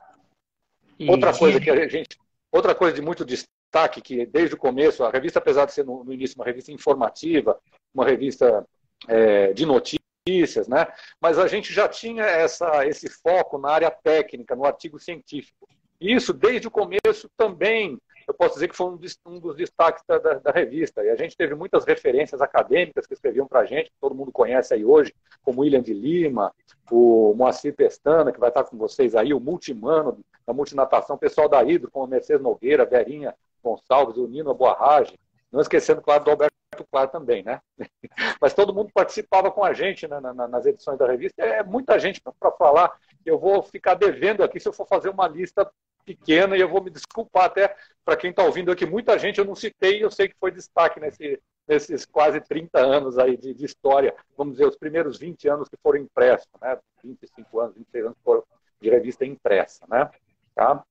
Outra 1.08 1.38
coisa 1.38 1.60
que 1.60 1.70
a 1.70 1.88
gente, 1.88 2.20
outra 2.52 2.76
coisa 2.76 2.94
de 2.94 3.02
muito 3.02 3.26
destaque, 3.26 4.02
que 4.02 4.26
desde 4.26 4.56
o 4.56 4.58
começo, 4.58 5.04
a 5.04 5.10
revista, 5.10 5.40
apesar 5.40 5.66
de 5.66 5.74
ser 5.74 5.86
no, 5.86 6.04
no 6.04 6.14
início 6.14 6.36
uma 6.38 6.46
revista 6.46 6.72
informativa, 6.72 7.60
uma 7.94 8.06
revista 8.06 8.66
é, 9.08 9.54
de 9.54 9.66
notícias, 9.66 10.06
notícias, 10.28 10.68
né? 10.68 10.88
Mas 11.22 11.38
a 11.38 11.48
gente 11.48 11.72
já 11.72 11.88
tinha 11.88 12.24
essa, 12.24 12.86
esse 12.86 13.08
foco 13.08 13.60
na 13.60 13.70
área 13.70 13.92
técnica, 13.92 14.56
no 14.56 14.66
artigo 14.66 15.00
científico. 15.00 15.68
Isso, 16.06 16.32
desde 16.32 16.68
o 16.68 16.72
começo, 16.72 17.28
também, 17.36 18.00
eu 18.28 18.34
posso 18.34 18.54
dizer 18.54 18.68
que 18.68 18.76
foi 18.76 18.86
um, 18.88 19.00
um 19.26 19.40
dos 19.40 19.56
destaques 19.56 20.04
da, 20.08 20.20
da, 20.20 20.34
da, 20.36 20.52
revista. 20.52 21.04
E 21.04 21.10
a 21.10 21.16
gente 21.16 21.36
teve 21.36 21.56
muitas 21.56 21.84
referências 21.84 22.42
acadêmicas 22.42 23.08
que 23.08 23.14
escreviam 23.14 23.48
para 23.48 23.62
a 23.62 23.66
gente, 23.66 23.90
que 23.90 24.00
todo 24.00 24.14
mundo 24.14 24.32
conhece 24.32 24.74
aí 24.74 24.86
hoje, 24.86 25.16
como 25.42 25.62
William 25.62 25.82
de 25.82 25.96
Lima, 25.96 26.54
o 26.92 27.34
Moacir 27.36 27.74
Pestana, 27.76 28.32
que 28.32 28.40
vai 28.40 28.50
estar 28.50 28.64
com 28.66 28.78
vocês 28.78 29.16
aí, 29.16 29.34
o 29.34 29.40
Multimano, 29.40 30.20
da 30.46 30.54
Multinatação, 30.54 31.16
o 31.16 31.20
pessoal 31.20 31.50
da 31.50 31.64
Hidro, 31.64 31.90
como 31.90 32.06
Mercedes 32.06 32.44
Nogueira, 32.44 32.86
Verinha 32.86 33.34
Gonçalves, 33.64 34.18
o 34.18 34.28
Nino 34.28 34.54
Boarrage, 34.54 35.18
não 35.52 35.60
esquecendo, 35.60 36.04
claro, 36.04 36.24
do 36.24 36.30
Alberto 36.30 36.54
Claro 36.92 37.10
também, 37.10 37.42
né? 37.42 37.62
Mas 38.42 38.54
todo 38.54 38.74
mundo 38.74 38.92
participava 38.94 39.50
com 39.50 39.64
a 39.64 39.74
gente 39.74 40.08
né, 40.08 40.20
nas 40.20 40.66
edições 40.66 41.00
da 41.00 41.08
revista. 41.08 41.42
É 41.42 41.64
muita 41.64 41.98
gente 41.98 42.22
para 42.22 42.52
falar. 42.52 42.92
Eu 43.26 43.40
vou 43.40 43.64
ficar 43.64 43.94
devendo 43.94 44.44
aqui 44.44 44.60
se 44.60 44.68
eu 44.68 44.74
for 44.74 44.86
fazer 44.86 45.10
uma 45.10 45.28
lista 45.28 45.70
pequena 46.06 46.56
e 46.56 46.62
eu 46.62 46.70
vou 46.70 46.84
me 46.84 46.90
desculpar 46.90 47.46
até 47.46 47.76
para 48.04 48.16
quem 48.16 48.30
está 48.30 48.44
ouvindo 48.44 48.72
aqui. 48.72 48.86
Muita 48.86 49.18
gente 49.18 49.40
eu 49.40 49.46
não 49.46 49.56
citei 49.56 49.98
e 49.98 50.02
eu 50.02 50.12
sei 50.12 50.30
que 50.30 50.36
foi 50.40 50.52
destaque 50.52 51.00
nesse, 51.00 51.42
nesses 51.68 52.06
quase 52.06 52.40
30 52.40 52.80
anos 52.80 53.18
aí 53.18 53.36
de, 53.36 53.54
de, 53.54 53.66
história. 53.66 54.16
Vamos 54.38 54.54
dizer, 54.54 54.68
os 54.68 54.78
primeiros 54.78 55.18
20 55.18 55.48
anos 55.50 55.68
que 55.68 55.78
foram 55.82 56.00
impressos, 56.00 56.48
né? 56.62 56.78
25 57.04 57.60
anos, 57.60 57.76
26 57.76 58.06
anos 58.06 58.18
foram 58.24 58.44
de 58.80 58.90
revista 58.90 59.26
impressa, 59.26 59.86
né? 59.90 60.10
Tá? 60.54 60.84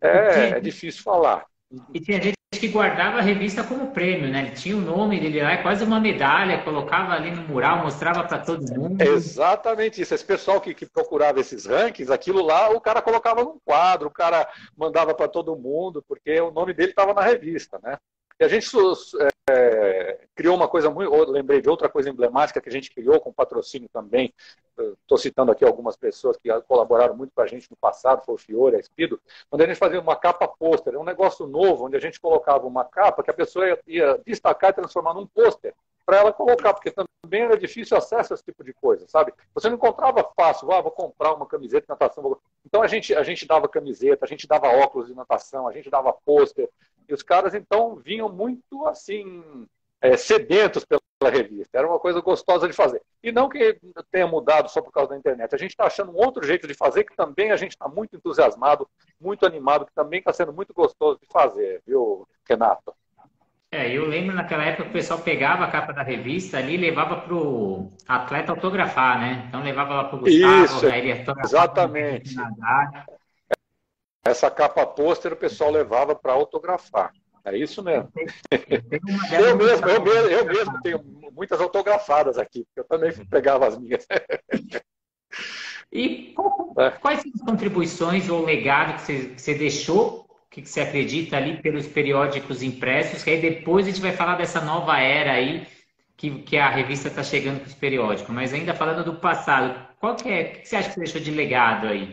É, 0.00 0.50
é 0.50 0.60
difícil 0.60 1.02
falar. 1.02 1.46
E 1.92 2.00
tinha 2.00 2.20
gente 2.22 2.38
que 2.58 2.68
guardava 2.68 3.18
a 3.18 3.22
revista 3.22 3.62
como 3.62 3.92
prêmio, 3.92 4.30
né? 4.30 4.46
Ele 4.46 4.50
tinha 4.52 4.76
o 4.76 4.80
nome 4.80 5.20
dele 5.20 5.42
lá, 5.42 5.52
é 5.52 5.62
quase 5.62 5.84
uma 5.84 6.00
medalha, 6.00 6.62
colocava 6.64 7.12
ali 7.12 7.30
no 7.30 7.42
mural, 7.42 7.82
mostrava 7.82 8.24
para 8.24 8.38
todo 8.38 8.72
mundo. 8.72 9.00
exatamente 9.02 10.00
isso. 10.00 10.14
Esse 10.14 10.24
pessoal 10.24 10.60
que, 10.60 10.72
que, 10.72 10.86
procurava 10.86 11.40
esses 11.40 11.66
rankings, 11.66 12.10
aquilo 12.10 12.42
lá, 12.42 12.70
o 12.70 12.80
cara 12.80 13.02
colocava 13.02 13.44
num 13.44 13.58
quadro, 13.64 14.08
o 14.08 14.12
cara 14.12 14.48
mandava 14.76 15.14
para 15.14 15.28
todo 15.28 15.56
mundo, 15.56 16.02
porque 16.08 16.40
o 16.40 16.50
nome 16.50 16.72
dele 16.72 16.90
estava 16.90 17.12
na 17.12 17.22
revista, 17.22 17.78
né? 17.82 17.98
E 18.40 18.44
a 18.44 18.48
gente 18.48 18.68
é, 19.50 20.20
criou 20.34 20.56
uma 20.56 20.68
coisa 20.68 20.88
muito. 20.88 21.12
Lembrei 21.30 21.60
de 21.60 21.68
outra 21.68 21.88
coisa 21.88 22.08
emblemática 22.08 22.60
que 22.60 22.68
a 22.68 22.72
gente 22.72 22.90
criou 22.90 23.20
com 23.20 23.32
patrocínio 23.32 23.88
também. 23.92 24.32
Estou 25.08 25.16
citando 25.16 25.50
aqui 25.50 25.64
algumas 25.64 25.96
pessoas 25.96 26.36
que 26.36 26.50
colaboraram 26.68 27.16
muito 27.16 27.32
com 27.34 27.40
a 27.40 27.46
gente 27.46 27.66
no 27.70 27.76
passado, 27.78 28.22
foi 28.26 28.34
o 28.34 28.38
Fiore, 28.38 28.76
a 28.76 28.78
Espido, 28.78 29.18
onde 29.50 29.64
a 29.64 29.66
gente 29.66 29.78
fazia 29.78 29.98
uma 29.98 30.14
capa 30.14 30.46
pôster, 30.46 30.98
um 30.98 31.02
negócio 31.02 31.46
novo, 31.46 31.86
onde 31.86 31.96
a 31.96 31.98
gente 31.98 32.20
colocava 32.20 32.66
uma 32.66 32.84
capa 32.84 33.22
que 33.22 33.30
a 33.30 33.34
pessoa 33.34 33.66
ia, 33.66 33.80
ia 33.86 34.20
destacar 34.26 34.68
e 34.68 34.74
transformar 34.74 35.14
num 35.14 35.26
pôster 35.26 35.74
para 36.04 36.18
ela 36.18 36.30
colocar, 36.30 36.74
porque 36.74 36.90
também 36.90 37.40
era 37.40 37.56
difícil 37.56 37.96
acesso 37.96 38.32
a 38.32 38.34
esse 38.34 38.44
tipo 38.44 38.62
de 38.62 38.74
coisa, 38.74 39.08
sabe? 39.08 39.32
Você 39.54 39.70
não 39.70 39.76
encontrava 39.76 40.22
fácil, 40.36 40.70
ah, 40.72 40.82
vou 40.82 40.92
comprar 40.92 41.32
uma 41.32 41.46
camiseta 41.46 41.86
de 41.86 41.88
natação. 41.88 42.38
Então 42.66 42.82
a 42.82 42.86
gente, 42.86 43.14
a 43.14 43.22
gente 43.22 43.46
dava 43.46 43.66
camiseta, 43.66 44.26
a 44.26 44.28
gente 44.28 44.46
dava 44.46 44.68
óculos 44.68 45.08
de 45.08 45.14
natação, 45.14 45.66
a 45.66 45.72
gente 45.72 45.88
dava 45.88 46.12
pôster, 46.12 46.68
e 47.08 47.14
os 47.14 47.22
caras, 47.22 47.54
então, 47.54 47.96
vinham 47.96 48.28
muito, 48.28 48.86
assim, 48.86 49.66
é, 50.02 50.18
sedentos 50.18 50.84
pela 50.84 51.00
revista. 51.26 51.76
Era 51.76 51.88
uma 51.88 51.98
coisa 51.98 52.20
gostosa 52.20 52.68
de 52.68 52.72
fazer. 52.72 53.02
E 53.22 53.32
não 53.32 53.48
que 53.48 53.78
tenha 54.10 54.26
mudado 54.26 54.70
só 54.70 54.80
por 54.80 54.92
causa 54.92 55.10
da 55.10 55.16
internet. 55.16 55.52
A 55.54 55.58
gente 55.58 55.70
está 55.70 55.86
achando 55.86 56.12
um 56.12 56.16
outro 56.16 56.46
jeito 56.46 56.68
de 56.68 56.74
fazer 56.74 57.04
que 57.04 57.16
também 57.16 57.50
a 57.50 57.56
gente 57.56 57.72
está 57.72 57.88
muito 57.88 58.14
entusiasmado, 58.14 58.88
muito 59.20 59.44
animado, 59.44 59.86
que 59.86 59.94
também 59.94 60.20
está 60.20 60.32
sendo 60.32 60.52
muito 60.52 60.72
gostoso 60.72 61.18
de 61.20 61.26
fazer, 61.26 61.82
viu, 61.84 62.28
Renato? 62.48 62.94
É, 63.70 63.90
eu 63.90 64.06
lembro 64.06 64.34
naquela 64.34 64.64
época 64.64 64.84
que 64.84 64.90
o 64.90 64.92
pessoal 64.92 65.18
pegava 65.18 65.64
a 65.64 65.70
capa 65.70 65.92
da 65.92 66.02
revista 66.02 66.56
ali 66.56 66.74
e 66.74 66.78
levava 66.78 67.20
para 67.20 67.34
o 67.34 67.92
atleta 68.06 68.52
autografar, 68.52 69.20
né? 69.20 69.44
Então 69.46 69.62
levava 69.62 69.94
lá 69.94 70.04
para 70.04 70.16
o 70.16 70.20
Gustavo, 70.20 70.64
Isso, 70.64 70.86
aí 70.86 71.10
ele 71.10 71.24
Exatamente. 71.44 72.34
Essa 74.24 74.50
capa 74.50 74.86
pôster 74.86 75.32
o 75.34 75.36
pessoal 75.36 75.70
levava 75.70 76.14
para 76.14 76.32
autografar. 76.32 77.12
É 77.44 77.56
isso 77.56 77.82
mesmo. 77.82 78.10
Eu 79.32 79.56
mesmo, 79.56 79.88
eu 79.88 80.02
mesmo, 80.02 80.28
eu 80.28 80.44
mesmo 80.44 80.82
tenho 80.82 81.02
muitas 81.32 81.60
autografadas 81.60 82.38
aqui, 82.38 82.64
porque 82.64 82.80
eu 82.80 82.84
também 82.84 83.12
pegava 83.26 83.66
as 83.66 83.78
minhas. 83.78 84.06
E 85.92 86.34
é. 86.78 86.90
quais 86.90 87.22
são 87.22 87.32
as 87.34 87.40
contribuições 87.40 88.28
ou 88.28 88.44
legado 88.44 88.94
que 88.94 89.00
você, 89.02 89.28
que 89.28 89.42
você 89.42 89.54
deixou, 89.54 90.28
que 90.50 90.64
você 90.64 90.80
acredita 90.80 91.36
ali 91.36 91.62
pelos 91.62 91.86
periódicos 91.86 92.62
impressos, 92.62 93.22
que 93.22 93.30
aí 93.30 93.40
depois 93.40 93.86
a 93.86 93.90
gente 93.90 94.00
vai 94.00 94.12
falar 94.12 94.36
dessa 94.36 94.60
nova 94.60 94.98
era 94.98 95.32
aí, 95.32 95.66
que, 96.16 96.42
que 96.42 96.58
a 96.58 96.68
revista 96.68 97.08
está 97.08 97.22
chegando 97.22 97.60
com 97.60 97.66
os 97.66 97.74
periódicos. 97.74 98.34
Mas 98.34 98.52
ainda 98.52 98.74
falando 98.74 99.04
do 99.04 99.14
passado, 99.14 99.88
qual 99.98 100.14
que 100.16 100.28
é, 100.28 100.42
o 100.42 100.60
que 100.60 100.68
você 100.68 100.76
acha 100.76 100.88
que 100.88 100.94
você 100.94 101.00
deixou 101.00 101.20
de 101.20 101.30
legado 101.30 101.86
aí? 101.86 102.12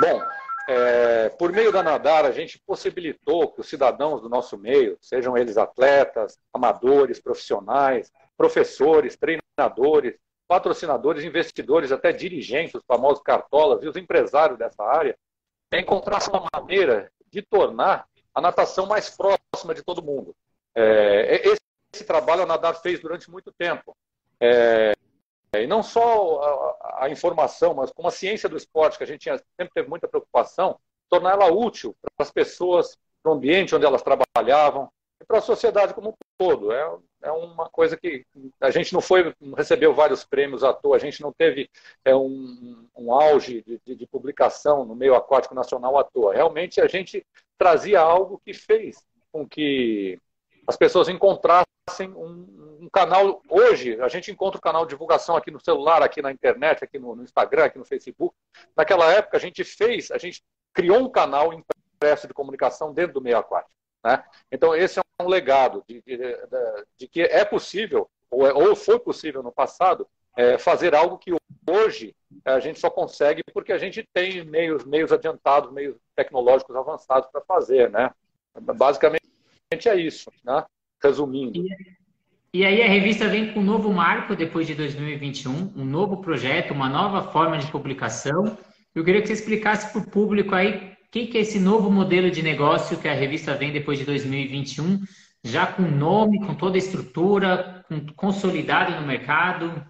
Bom, 0.00 0.22
é, 0.68 1.28
por 1.30 1.52
meio 1.52 1.72
da 1.72 1.82
Nadar, 1.82 2.24
a 2.24 2.30
gente 2.30 2.60
possibilitou 2.66 3.52
que 3.52 3.60
os 3.60 3.68
cidadãos 3.68 4.20
do 4.22 4.28
nosso 4.28 4.56
meio, 4.56 4.96
sejam 5.00 5.36
eles 5.36 5.56
atletas, 5.56 6.38
amadores, 6.52 7.20
profissionais, 7.20 8.12
professores, 8.36 9.16
treinadores, 9.16 10.16
patrocinadores, 10.46 11.24
investidores, 11.24 11.90
até 11.90 12.12
dirigentes, 12.12 12.74
os 12.74 12.84
famosos 12.86 13.22
cartolas 13.22 13.82
e 13.82 13.88
os 13.88 13.96
empresários 13.96 14.58
dessa 14.58 14.84
área, 14.84 15.16
encontrassem 15.72 16.32
uma 16.32 16.48
maneira 16.54 17.10
de 17.30 17.42
tornar 17.42 18.06
a 18.34 18.40
natação 18.40 18.86
mais 18.86 19.10
próxima 19.10 19.74
de 19.74 19.82
todo 19.82 20.02
mundo. 20.02 20.34
É, 20.74 21.48
esse, 21.48 21.60
esse, 21.92 22.04
trabalho 22.04 22.42
a 22.42 22.46
Nadar 22.46 22.74
fez 22.80 23.00
durante 23.00 23.30
muito 23.30 23.50
tempo. 23.52 23.96
É, 24.40 24.92
e 25.54 25.66
não 25.66 25.82
só 25.82 26.40
a, 26.80 27.04
a, 27.04 27.10
informação, 27.10 27.74
mas 27.74 27.90
como 27.92 28.08
a 28.08 28.12
ciência 28.12 28.48
do 28.48 28.56
esporte, 28.56 28.96
que 28.96 29.04
a 29.04 29.06
gente 29.06 29.20
tinha, 29.20 29.36
sempre 29.36 29.74
teve 29.74 29.88
muita 29.88 30.08
preocupação, 30.08 30.78
tornar 31.10 31.32
ela 31.32 31.52
útil 31.52 31.94
para 32.00 32.24
as 32.24 32.30
pessoas, 32.30 32.96
para 33.22 33.32
o 33.32 33.34
ambiente 33.34 33.74
onde 33.74 33.84
elas 33.84 34.02
trabalhavam 34.02 34.90
e 35.20 35.24
para 35.26 35.38
a 35.38 35.42
sociedade 35.42 35.92
como 35.92 36.10
um 36.10 36.14
todo. 36.38 36.72
É, 36.72 36.96
é 37.24 37.30
uma 37.30 37.68
coisa 37.68 37.98
que 37.98 38.24
a 38.60 38.70
gente 38.70 38.94
não 38.94 39.02
foi, 39.02 39.34
recebeu 39.54 39.92
vários 39.92 40.24
prêmios 40.24 40.64
à 40.64 40.72
toa, 40.72 40.96
a 40.96 40.98
gente 40.98 41.20
não 41.20 41.30
teve 41.32 41.68
é, 42.02 42.16
um, 42.16 42.88
um 42.96 43.12
auge 43.12 43.62
de, 43.62 43.78
de, 43.84 43.94
de 43.94 44.06
publicação 44.06 44.86
no 44.86 44.96
meio 44.96 45.14
aquático 45.14 45.54
nacional 45.54 45.98
à 45.98 46.04
toa. 46.04 46.32
Realmente 46.32 46.80
a 46.80 46.86
gente 46.86 47.26
trazia 47.58 48.00
algo 48.00 48.40
que 48.42 48.54
fez 48.54 49.04
com 49.30 49.46
que 49.46 50.18
as 50.66 50.76
pessoas 50.76 51.10
encontrassem 51.10 51.71
um, 52.00 52.82
um, 52.82 52.88
canal. 52.92 53.42
Hoje, 53.48 54.00
a 54.00 54.08
gente 54.08 54.30
encontra 54.30 54.58
o 54.58 54.62
canal 54.62 54.84
de 54.84 54.90
divulgação 54.90 55.36
aqui 55.36 55.50
no 55.50 55.60
celular, 55.60 56.02
aqui 56.02 56.22
na 56.22 56.30
internet, 56.30 56.84
aqui 56.84 56.98
no, 56.98 57.16
no, 57.16 57.22
Instagram, 57.22 57.64
aqui 57.64 57.78
no 57.78 57.84
Facebook. 57.84 58.34
Naquela 58.76 59.10
época, 59.12 59.36
a 59.36 59.40
gente 59.40 59.64
fez, 59.64 60.10
a 60.10 60.18
gente 60.18 60.42
criou 60.72 60.98
um 60.98 61.10
canal 61.10 61.52
impresso 61.52 62.26
de 62.26 62.34
comunicação 62.34 62.92
dentro 62.92 63.14
do 63.14 63.20
meio 63.20 63.38
aquático. 63.38 63.74
Né? 64.04 64.22
Então, 64.50 64.74
esse 64.74 64.98
é 64.98 65.02
um 65.20 65.28
legado 65.28 65.84
de, 65.86 66.00
de, 66.02 66.16
de, 66.16 66.36
de 66.98 67.08
que 67.08 67.22
é 67.22 67.44
possível, 67.44 68.08
ou, 68.30 68.46
é, 68.46 68.52
ou 68.52 68.74
foi 68.76 68.98
possível 68.98 69.42
no 69.42 69.52
passado, 69.52 70.06
é, 70.36 70.56
fazer 70.58 70.94
algo 70.94 71.18
que 71.18 71.30
hoje 71.68 72.14
a 72.44 72.58
gente 72.58 72.78
só 72.78 72.88
consegue 72.88 73.42
porque 73.52 73.72
a 73.72 73.78
gente 73.78 74.08
tem 74.12 74.44
meios, 74.44 74.84
meios 74.84 75.12
adiantados, 75.12 75.70
meios 75.72 75.96
tecnológicos 76.16 76.74
avançados 76.74 77.28
para 77.30 77.42
fazer. 77.42 77.90
Né? 77.90 78.10
Basicamente 78.54 79.20
é 79.86 79.94
isso. 79.94 80.32
Né? 80.42 80.64
Resumindo. 81.02 81.64
E, 82.52 82.64
aí 82.64 82.82
a 82.82 82.86
revista 82.86 83.28
vem 83.28 83.52
com 83.52 83.60
um 83.60 83.64
novo 83.64 83.92
marco 83.92 84.36
depois 84.36 84.66
de 84.66 84.74
2021, 84.74 85.72
um 85.76 85.84
novo 85.84 86.18
projeto, 86.18 86.72
uma 86.72 86.88
nova 86.88 87.30
forma 87.30 87.58
de 87.58 87.66
publicação. 87.66 88.56
Eu 88.94 89.04
queria 89.04 89.22
que 89.22 89.26
você 89.28 89.32
explicasse 89.32 89.90
para 89.90 90.02
o 90.02 90.10
público 90.10 90.54
aí 90.54 90.92
o 91.06 91.10
que, 91.10 91.26
que 91.26 91.38
é 91.38 91.40
esse 91.40 91.58
novo 91.58 91.90
modelo 91.90 92.30
de 92.30 92.42
negócio 92.42 92.98
que 92.98 93.08
a 93.08 93.14
revista 93.14 93.54
vem 93.54 93.72
depois 93.72 93.98
de 93.98 94.04
2021, 94.04 95.00
já 95.42 95.66
com 95.66 95.82
nome, 95.82 96.44
com 96.46 96.54
toda 96.54 96.76
a 96.76 96.78
estrutura, 96.78 97.84
consolidado 98.16 99.00
no 99.00 99.06
mercado. 99.06 99.84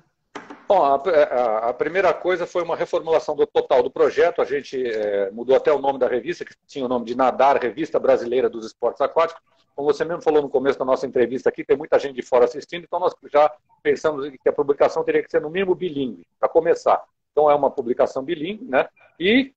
Bom, 0.69 0.85
a, 0.85 0.95
a, 0.95 1.69
a, 1.69 1.75
primeira 1.75 2.15
coisa 2.15 2.47
foi 2.47 2.63
uma 2.63 2.75
reformulação 2.75 3.37
do 3.37 3.47
total 3.47 3.83
do 3.83 3.91
projeto. 3.91 4.41
A 4.41 4.45
gente 4.45 4.83
é, 4.83 5.31
mudou 5.31 5.55
até 5.55 5.71
o 5.71 5.81
nome 5.81 5.99
da 5.99 6.09
revista, 6.09 6.45
que 6.45 6.55
tinha 6.67 6.85
o 6.85 6.89
nome 6.89 7.05
de 7.05 7.15
Nadar, 7.15 7.61
Revista 7.61 7.99
Brasileira 7.99 8.49
dos 8.49 8.65
Esportes 8.65 9.03
Aquáticos, 9.03 9.43
como 9.75 9.93
você 9.93 10.05
mesmo 10.05 10.23
falou 10.23 10.43
no 10.43 10.49
começo 10.49 10.79
da 10.79 10.85
nossa 10.85 11.07
entrevista 11.07 11.49
aqui, 11.49 11.65
tem 11.65 11.77
muita 11.77 11.99
gente 11.99 12.15
de 12.15 12.23
fora 12.23 12.45
assistindo, 12.45 12.85
então 12.85 13.01
nós 13.01 13.15
já 13.33 13.51
pensamos 13.83 14.29
que 14.29 14.49
a 14.49 14.53
publicação 14.53 15.03
teria 15.05 15.23
que 15.23 15.31
ser 15.31 15.41
no 15.41 15.51
mínimo 15.51 15.75
bilíngue, 15.75 16.27
para 16.39 16.49
começar. 16.49 17.03
Então 17.33 17.51
é 17.51 17.55
uma 17.55 17.71
publicação 17.71 18.23
bilíngue, 18.23 18.65
né? 18.65 18.89
E 19.19 19.55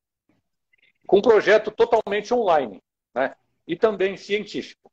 com 1.05 1.17
um 1.17 1.21
projeto 1.21 1.71
totalmente 1.71 2.33
online 2.33 2.81
né? 3.13 3.35
e 3.67 3.75
também 3.75 4.17
científico. 4.17 4.91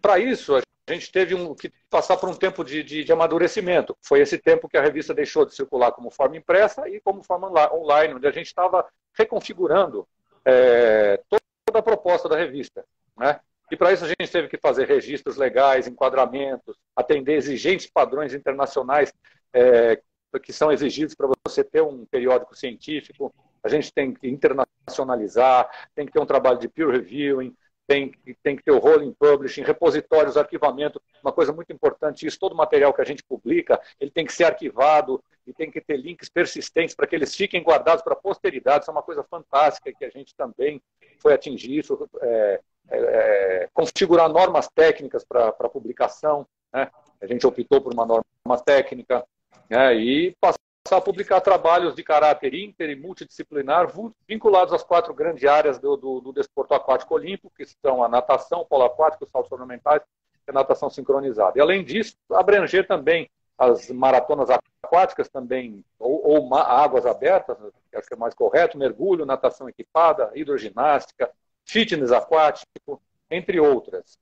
Para 0.00 0.18
isso, 0.18 0.56
a 0.56 0.62
gente 0.92 1.10
teve 1.10 1.34
um, 1.34 1.54
que 1.54 1.72
passar 1.90 2.16
por 2.16 2.28
um 2.28 2.34
tempo 2.34 2.64
de, 2.64 2.82
de, 2.82 3.04
de, 3.04 3.12
amadurecimento. 3.12 3.96
Foi 4.02 4.20
esse 4.20 4.38
tempo 4.38 4.68
que 4.68 4.76
a 4.76 4.82
revista 4.82 5.14
deixou 5.14 5.44
de 5.44 5.54
circular 5.54 5.92
como 5.92 6.10
forma 6.10 6.36
impressa 6.36 6.88
e 6.88 7.00
como 7.00 7.22
forma 7.22 7.50
online, 7.72 8.14
onde 8.14 8.26
a 8.26 8.30
gente 8.30 8.46
estava 8.46 8.86
reconfigurando 9.16 10.06
é, 10.44 11.20
toda 11.28 11.78
a 11.78 11.82
proposta 11.82 12.28
da 12.28 12.36
revista. 12.36 12.84
Né? 13.16 13.38
E 13.70 13.76
para 13.76 13.92
isso 13.92 14.04
a 14.04 14.08
gente 14.08 14.30
teve 14.30 14.48
que 14.48 14.58
fazer 14.58 14.86
registros 14.86 15.36
legais, 15.36 15.86
enquadramentos, 15.86 16.76
atender 16.96 17.34
exigentes 17.34 17.86
padrões 17.86 18.32
internacionais 18.32 19.12
é, 19.52 20.00
que 20.42 20.52
são 20.52 20.70
exigidos 20.72 21.14
para 21.14 21.28
você 21.46 21.62
ter 21.62 21.82
um 21.82 22.04
periódico 22.06 22.56
científico. 22.56 23.34
A 23.62 23.68
gente 23.68 23.92
tem 23.92 24.12
que 24.14 24.28
internacionalizar, 24.28 25.68
tem 25.94 26.06
que 26.06 26.12
ter 26.12 26.20
um 26.20 26.26
trabalho 26.26 26.58
de 26.58 26.68
peer 26.68 26.88
reviewing, 26.88 27.54
tem, 27.88 28.12
tem 28.42 28.54
que 28.54 28.62
ter 28.62 28.70
o 28.70 28.78
rolling 28.78 29.14
publishing, 29.18 29.62
repositórios, 29.62 30.36
arquivamento, 30.36 31.00
uma 31.22 31.32
coisa 31.32 31.52
muito 31.52 31.72
importante, 31.72 32.26
isso, 32.26 32.38
todo 32.38 32.54
material 32.54 32.92
que 32.92 33.00
a 33.00 33.04
gente 33.04 33.24
publica, 33.24 33.80
ele 33.98 34.10
tem 34.10 34.26
que 34.26 34.32
ser 34.32 34.44
arquivado 34.44 35.24
e 35.46 35.54
tem 35.54 35.70
que 35.70 35.80
ter 35.80 35.96
links 35.96 36.28
persistentes 36.28 36.94
para 36.94 37.06
que 37.06 37.16
eles 37.16 37.34
fiquem 37.34 37.62
guardados 37.62 38.04
para 38.04 38.12
a 38.12 38.16
posteridade, 38.16 38.84
isso 38.84 38.90
é 38.90 38.92
uma 38.92 39.02
coisa 39.02 39.24
fantástica 39.24 39.90
que 39.90 40.04
a 40.04 40.10
gente 40.10 40.34
também 40.34 40.82
foi 41.18 41.32
atingir 41.32 41.78
isso, 41.78 42.08
é, 42.20 42.60
é, 42.90 42.98
é, 42.98 43.68
configurar 43.72 44.28
normas 44.28 44.68
técnicas 44.68 45.24
para 45.24 45.52
publicação, 45.68 46.46
né? 46.72 46.90
a 47.20 47.26
gente 47.26 47.46
optou 47.46 47.80
por 47.80 47.92
uma 47.92 48.06
norma 48.06 48.64
técnica, 48.64 49.24
né? 49.68 49.94
e 49.94 50.34
passar 50.40 50.58
a 50.90 51.00
publicar 51.00 51.40
trabalhos 51.40 51.94
de 51.94 52.02
caráter 52.02 52.54
inter 52.54 52.88
e 52.88 52.96
multidisciplinar 52.96 53.88
vinculados 54.26 54.72
às 54.72 54.82
quatro 54.82 55.12
grandes 55.12 55.44
áreas 55.44 55.78
do, 55.78 55.96
do, 55.96 56.20
do 56.20 56.32
desporto 56.32 56.72
aquático 56.72 57.14
olímpico, 57.14 57.52
que 57.54 57.66
são 57.66 58.02
a 58.02 58.08
natação, 58.08 58.64
polo 58.64 58.84
aquático, 58.84 59.24
os 59.24 59.30
saltos 59.30 59.52
ornamentais 59.52 60.00
e 60.46 60.50
a 60.50 60.54
natação 60.54 60.88
sincronizada. 60.88 61.58
E, 61.58 61.60
além 61.60 61.84
disso, 61.84 62.16
abranger 62.30 62.86
também 62.86 63.28
as 63.58 63.90
maratonas 63.90 64.48
aquáticas 64.82 65.28
também, 65.28 65.84
ou, 65.98 66.26
ou 66.26 66.54
águas 66.54 67.04
abertas, 67.04 67.58
acho 67.94 68.08
que 68.08 68.14
é 68.14 68.16
mais 68.16 68.32
correto, 68.32 68.78
mergulho, 68.78 69.26
natação 69.26 69.68
equipada, 69.68 70.30
hidroginástica, 70.34 71.30
fitness 71.68 72.10
aquático, 72.10 73.00
entre 73.30 73.60
outras. 73.60 74.18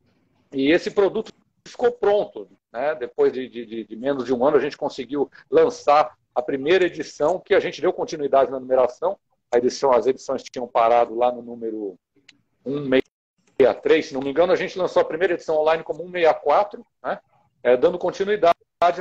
E 0.53 0.71
esse 0.71 0.91
produto 0.91 1.33
ficou 1.67 1.93
pronto. 1.93 2.49
Né? 2.73 2.95
Depois 2.95 3.33
de, 3.33 3.49
de, 3.49 3.85
de, 3.85 3.97
menos 3.97 4.25
de 4.25 4.35
um 4.35 4.45
ano, 4.45 4.57
a 4.57 4.61
gente 4.61 4.77
conseguiu 4.77 5.31
lançar 5.51 6.17
a 6.35 6.43
primeira 6.43 6.85
edição, 6.85 7.39
que 7.39 7.55
a 7.55 7.61
gente 7.61 7.81
deu 7.81 7.93
continuidade 7.93 8.51
na 8.51 8.61
numeração. 8.61 9.19
A 9.51 9.59
edição, 9.59 9.93
as 9.93 10.07
edições 10.07 10.43
tinham 10.43 10.67
parado 10.67 11.15
lá 11.15 11.33
no 11.33 11.41
número 11.41 11.97
163, 12.65 14.07
se 14.07 14.15
não 14.15 14.21
me 14.21 14.31
engano. 14.31 14.53
A 14.53 14.57
gente 14.57 14.79
lançou 14.79 15.01
a 15.01 15.05
primeira 15.05 15.35
edição 15.35 15.57
online 15.57 15.83
como 15.83 16.01
164, 16.01 16.85
né? 17.03 17.21
É, 17.63 17.77
dando 17.77 17.99
continuidade, 17.99 18.55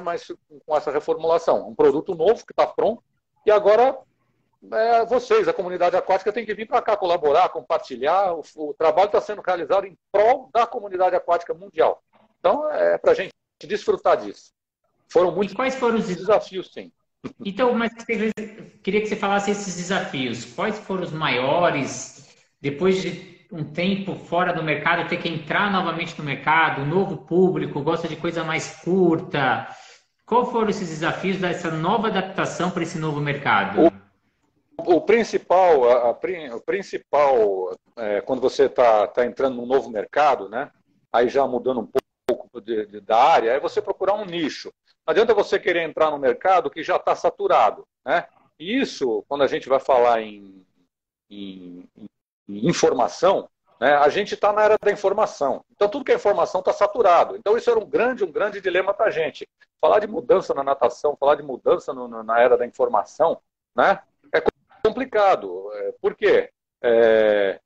mas 0.04 0.32
com 0.66 0.76
essa 0.76 0.92
reformulação. 0.92 1.68
Um 1.68 1.76
produto 1.76 2.16
novo 2.16 2.46
que 2.46 2.54
está 2.54 2.66
pronto. 2.66 3.04
E 3.46 3.52
agora 3.52 3.98
é, 4.72 5.06
vocês, 5.06 5.48
a 5.48 5.54
comunidade 5.54 5.96
aquática, 5.96 6.32
tem 6.32 6.46
que 6.46 6.54
vir 6.54 6.68
para 6.68 6.82
cá 6.82 6.98
colaborar, 6.98 7.50
compartilhar. 7.50 8.34
O, 8.34 8.42
o 8.56 8.74
trabalho 8.74 9.08
está 9.08 9.22
sendo 9.22 9.42
realizado 9.42 9.86
em 9.86 9.98
prol 10.12 10.50
da 10.54 10.66
comunidade 10.66 11.16
aquática 11.16 11.54
mundial. 11.54 12.02
Então, 12.40 12.72
é 12.72 12.98
para 12.98 13.12
a 13.12 13.16
gente 13.16 13.34
desfrutar 13.64 14.18
disso. 14.18 14.52
Foram 15.10 15.32
muitos 15.32 15.54
e 15.54 15.56
quais 15.56 15.76
foram 15.76 15.98
os 15.98 16.08
desafios, 16.08 16.72
sim. 16.74 16.92
Então, 17.44 17.74
mas 17.74 17.92
queria 18.04 19.02
que 19.02 19.08
você 19.08 19.16
falasse 19.16 19.50
esses 19.50 19.76
desafios. 19.76 20.46
Quais 20.54 20.78
foram 20.78 21.04
os 21.04 21.12
maiores, 21.12 22.36
depois 22.62 23.02
de 23.02 23.48
um 23.52 23.64
tempo 23.64 24.16
fora 24.16 24.54
do 24.54 24.62
mercado, 24.62 25.08
ter 25.08 25.18
que 25.18 25.30
entrar 25.30 25.72
novamente 25.72 26.18
no 26.20 26.24
mercado, 26.24 26.82
um 26.82 26.86
novo 26.86 27.26
público, 27.26 27.82
gosta 27.82 28.08
de 28.08 28.16
coisa 28.16 28.44
mais 28.44 28.80
curta. 28.84 29.68
Qual 30.26 30.52
foram 30.52 30.70
esses 30.70 30.90
desafios 30.90 31.38
dessa 31.38 31.72
nova 31.72 32.08
adaptação 32.08 32.72
para 32.72 32.84
esse 32.84 32.98
novo 32.98 33.20
mercado? 33.22 33.92
O, 34.86 35.02
principal, 35.02 35.90
a, 35.90 36.10
a, 36.10 36.56
o 36.56 36.62
principal 36.62 37.76
é, 37.96 38.22
quando 38.22 38.42
você 38.42 38.66
está 38.66 39.08
tá 39.08 39.26
entrando 39.26 39.56
num 39.56 39.66
novo 39.66 39.90
mercado, 39.90 40.50
né? 40.50 40.72
Aí 41.12 41.30
já 41.30 41.48
mudando 41.48 41.82
um 41.82 41.90
pouco 42.28 42.62
de, 42.62 42.86
de, 42.86 43.00
da 43.00 43.18
área, 43.18 43.52
é 43.52 43.60
você 43.60 43.82
procurar 43.82 44.14
um 44.14 44.26
nicho. 44.26 44.72
Não 45.06 45.12
adianta 45.12 45.34
você 45.34 45.60
querer 45.60 45.84
entrar 45.84 46.12
no 46.12 46.18
mercado 46.18 46.70
que 46.70 46.84
já 46.84 46.96
está 46.96 47.16
saturado. 47.16 47.88
Né? 48.04 48.26
E 48.60 48.80
isso, 48.80 49.24
quando 49.28 49.44
a 49.44 49.48
gente 49.48 49.70
vai 49.70 49.80
falar 49.80 50.22
em, 50.22 50.66
em, 51.30 51.88
em 52.50 52.68
informação, 52.68 53.48
né, 53.80 53.94
a 53.96 54.10
gente 54.10 54.34
está 54.34 54.52
na 54.52 54.64
era 54.64 54.78
da 54.82 54.92
informação. 54.92 55.64
Então, 55.72 55.88
tudo 55.88 56.04
que 56.04 56.12
é 56.12 56.16
informação 56.16 56.60
está 56.60 56.74
saturado. 56.74 57.36
Então, 57.36 57.58
isso 57.58 57.70
era 57.70 57.80
um 57.80 57.86
grande, 57.86 58.24
um 58.24 58.32
grande 58.32 58.60
dilema 58.60 58.94
para 58.94 59.08
a 59.08 59.12
gente. 59.12 59.48
Falar 59.80 60.00
de 60.00 60.08
mudança 60.08 60.54
na 60.54 60.64
natação, 60.64 61.16
falar 61.20 61.36
de 61.36 61.44
mudança 61.44 61.94
no, 61.94 62.24
na 62.24 62.40
era 62.40 62.58
da 62.58 62.66
informação, 62.66 63.40
né, 63.76 64.02
é 64.34 64.42
complicado. 64.86 65.72
É, 65.74 65.94
por 66.02 66.16
quê? 66.16 66.50
É, 66.82 67.60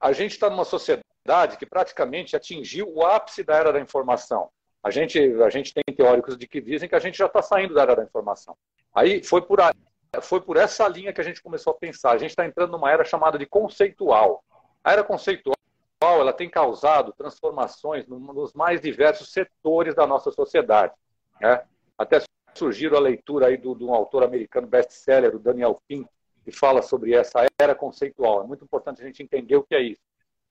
a 0.00 0.12
gente 0.12 0.32
está 0.32 0.50
numa 0.50 0.64
sociedade 0.64 1.56
que 1.58 1.66
praticamente 1.66 2.36
atingiu 2.36 2.92
o 2.92 3.04
ápice 3.04 3.42
da 3.42 3.56
era 3.56 3.72
da 3.72 3.80
informação. 3.80 4.48
A 4.82 4.90
gente, 4.90 5.18
a 5.42 5.50
gente 5.50 5.74
tem 5.74 5.94
teóricos 5.94 6.36
de 6.36 6.46
que 6.46 6.60
dizem 6.60 6.88
que 6.88 6.94
a 6.94 7.00
gente 7.00 7.18
já 7.18 7.26
está 7.26 7.42
saindo 7.42 7.74
da 7.74 7.82
era 7.82 7.96
da 7.96 8.04
informação. 8.04 8.56
Aí 8.94 9.22
foi 9.22 9.42
por, 9.42 9.60
a, 9.60 9.74
foi 10.20 10.40
por 10.40 10.56
essa 10.56 10.86
linha 10.86 11.12
que 11.12 11.20
a 11.20 11.24
gente 11.24 11.42
começou 11.42 11.72
a 11.72 11.76
pensar. 11.76 12.12
A 12.12 12.18
gente 12.18 12.30
está 12.30 12.46
entrando 12.46 12.72
numa 12.72 12.90
era 12.90 13.04
chamada 13.04 13.38
de 13.38 13.46
conceitual. 13.46 14.44
A 14.84 14.92
era 14.92 15.02
conceitual 15.02 15.56
ela 16.02 16.32
tem 16.32 16.48
causado 16.48 17.12
transformações 17.12 18.06
nos 18.06 18.52
mais 18.52 18.80
diversos 18.80 19.32
setores 19.32 19.94
da 19.94 20.06
nossa 20.06 20.30
sociedade. 20.30 20.92
Né? 21.40 21.62
Até 21.98 22.20
surgiu 22.54 22.96
a 22.96 23.00
leitura 23.00 23.46
aí 23.46 23.56
de 23.56 23.66
um 23.66 23.94
autor 23.94 24.22
americano 24.22 24.66
best-seller, 24.66 25.34
o 25.34 25.38
Daniel 25.38 25.80
Pink, 25.88 26.08
que 26.46 26.52
fala 26.52 26.80
sobre 26.80 27.12
essa 27.12 27.44
era 27.58 27.74
conceitual. 27.74 28.44
É 28.44 28.46
muito 28.46 28.62
importante 28.62 29.02
a 29.02 29.04
gente 29.04 29.20
entender 29.20 29.56
o 29.56 29.64
que 29.64 29.74
é 29.74 29.82
isso. 29.82 30.00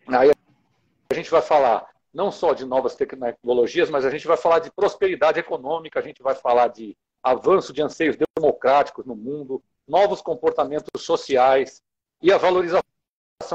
Aí 0.10 0.30
a 1.10 1.14
gente 1.14 1.32
vai 1.32 1.42
falar 1.42 1.90
não 2.14 2.30
só 2.34 2.54
de 2.54 2.66
novas 2.66 2.96
tecnologias, 2.96 3.90
mas 3.90 4.04
a 4.04 4.10
gente 4.10 4.28
vai 4.28 4.36
falar 4.36 4.60
de 4.60 4.70
prosperidade 4.72 5.40
econômica, 5.40 5.98
a 5.98 6.04
gente 6.04 6.22
vai 6.22 6.36
falar 6.36 6.68
de 6.68 6.98
avanço 7.24 7.72
de 7.72 7.82
anseios 7.82 8.18
democráticos 8.36 9.06
no 9.06 9.16
mundo, 9.16 9.64
novos 9.88 10.22
comportamentos 10.22 11.02
sociais 11.02 11.82
e 12.22 12.30
a 12.30 12.38
valorização 12.38 12.84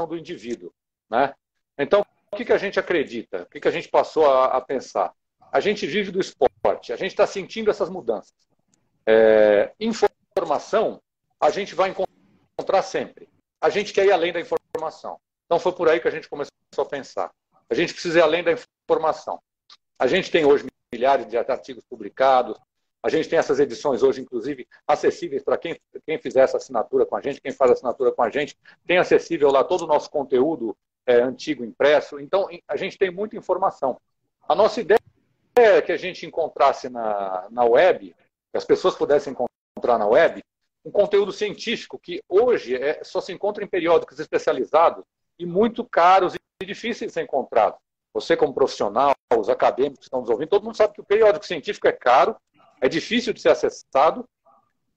do 0.07 0.17
indivíduo. 0.17 0.73
Né? 1.07 1.35
Então, 1.77 2.03
o 2.31 2.35
que, 2.35 2.45
que 2.45 2.53
a 2.53 2.57
gente 2.57 2.79
acredita? 2.79 3.43
O 3.43 3.45
que, 3.45 3.59
que 3.59 3.67
a 3.67 3.71
gente 3.71 3.87
passou 3.87 4.25
a, 4.25 4.45
a 4.45 4.61
pensar? 4.61 5.13
A 5.51 5.59
gente 5.59 5.85
vive 5.85 6.09
do 6.09 6.19
esporte, 6.19 6.91
a 6.91 6.95
gente 6.95 7.11
está 7.11 7.27
sentindo 7.27 7.69
essas 7.69 7.89
mudanças. 7.89 8.33
É, 9.05 9.73
informação, 9.79 11.01
a 11.39 11.51
gente 11.51 11.75
vai 11.75 11.89
encontrar 11.89 12.10
sempre. 12.79 13.27
A 13.59 13.69
gente 13.69 13.91
quer 13.91 14.05
ir 14.05 14.11
além 14.11 14.31
da 14.31 14.39
informação. 14.39 15.19
Então, 15.45 15.59
foi 15.59 15.71
por 15.71 15.89
aí 15.89 15.99
que 15.99 16.07
a 16.07 16.11
gente 16.11 16.29
começou 16.29 16.51
a 16.77 16.85
pensar. 16.85 17.31
A 17.67 17.73
gente 17.73 17.93
precisa 17.93 18.19
ir 18.19 18.21
além 18.21 18.43
da 18.43 18.51
informação. 18.51 19.39
A 19.97 20.05
gente 20.05 20.29
tem 20.29 20.45
hoje 20.45 20.65
milhares 20.93 21.27
de 21.27 21.37
artigos 21.37 21.83
publicados, 21.89 22.57
a 23.03 23.09
gente 23.09 23.27
tem 23.27 23.39
essas 23.39 23.59
edições 23.59 24.03
hoje, 24.03 24.21
inclusive, 24.21 24.67
acessíveis 24.85 25.43
para 25.43 25.57
quem, 25.57 25.79
quem 26.05 26.19
fizer 26.19 26.41
essa 26.41 26.57
assinatura 26.57 27.05
com 27.05 27.15
a 27.15 27.21
gente, 27.21 27.41
quem 27.41 27.51
faz 27.51 27.71
assinatura 27.71 28.11
com 28.11 28.21
a 28.21 28.29
gente, 28.29 28.55
tem 28.85 28.99
acessível 28.99 29.49
lá 29.49 29.63
todo 29.63 29.83
o 29.83 29.87
nosso 29.87 30.09
conteúdo 30.09 30.77
é, 31.05 31.15
antigo 31.15 31.65
impresso. 31.65 32.19
Então, 32.19 32.47
a 32.67 32.77
gente 32.77 32.97
tem 32.97 33.09
muita 33.09 33.35
informação. 33.35 33.99
A 34.47 34.53
nossa 34.53 34.81
ideia 34.81 34.99
é 35.55 35.81
que 35.81 35.91
a 35.91 35.97
gente 35.97 36.25
encontrasse 36.25 36.89
na, 36.89 37.47
na 37.49 37.63
web, 37.63 38.13
que 38.51 38.57
as 38.57 38.65
pessoas 38.65 38.95
pudessem 38.95 39.33
encontrar 39.33 39.97
na 39.97 40.05
web, 40.05 40.43
um 40.83 40.91
conteúdo 40.91 41.31
científico 41.31 41.99
que 41.99 42.21
hoje 42.27 42.75
é, 42.75 43.03
só 43.03 43.21
se 43.21 43.31
encontra 43.31 43.63
em 43.63 43.67
periódicos 43.67 44.19
especializados 44.19 45.03
e 45.37 45.45
muito 45.45 45.85
caros 45.85 46.33
difíceis 46.63 47.11
de 47.11 47.13
ser 47.13 47.23
encontrados. 47.23 47.79
Você, 48.13 48.35
como 48.35 48.53
profissional, 48.53 49.15
os 49.37 49.49
acadêmicos 49.49 49.99
que 49.99 50.05
estão 50.05 50.21
nos 50.21 50.29
ouvindo, 50.29 50.49
todo 50.49 50.63
mundo 50.63 50.75
sabe 50.75 50.93
que 50.93 51.01
o 51.01 51.05
periódico 51.05 51.45
científico 51.45 51.87
é 51.87 51.91
caro, 51.91 52.35
é 52.81 52.89
difícil 52.89 53.33
de 53.33 53.41
ser 53.41 53.49
acessado. 53.49 54.27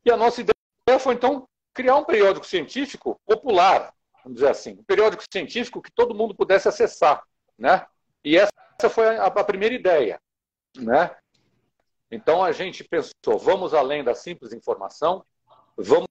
E 0.05 0.11
a 0.11 0.17
nossa 0.17 0.41
ideia 0.41 0.99
foi, 0.99 1.15
então, 1.15 1.49
criar 1.73 1.97
um 1.97 2.05
periódico 2.05 2.47
científico 2.47 3.19
popular, 3.25 3.95
vamos 4.23 4.37
dizer 4.37 4.51
assim. 4.51 4.73
Um 4.73 4.85
periódico 4.85 5.23
científico 5.31 5.81
que 5.81 5.93
todo 5.93 6.15
mundo 6.15 6.35
pudesse 6.35 6.69
acessar. 6.69 7.23
Né? 7.57 7.87
E 8.25 8.37
essa 8.37 8.91
foi 8.91 9.17
a, 9.17 9.27
a 9.27 9.45
primeira 9.45 9.75
ideia. 9.75 10.21
Né? 10.77 11.15
Então, 12.11 12.43
a 12.43 12.53
gente 12.53 12.83
pensou, 12.85 13.39
vamos 13.39 13.75
além 13.75 14.03
da 14.03 14.15
simples 14.15 14.53
informação, 14.53 15.25
vamos 15.77 16.09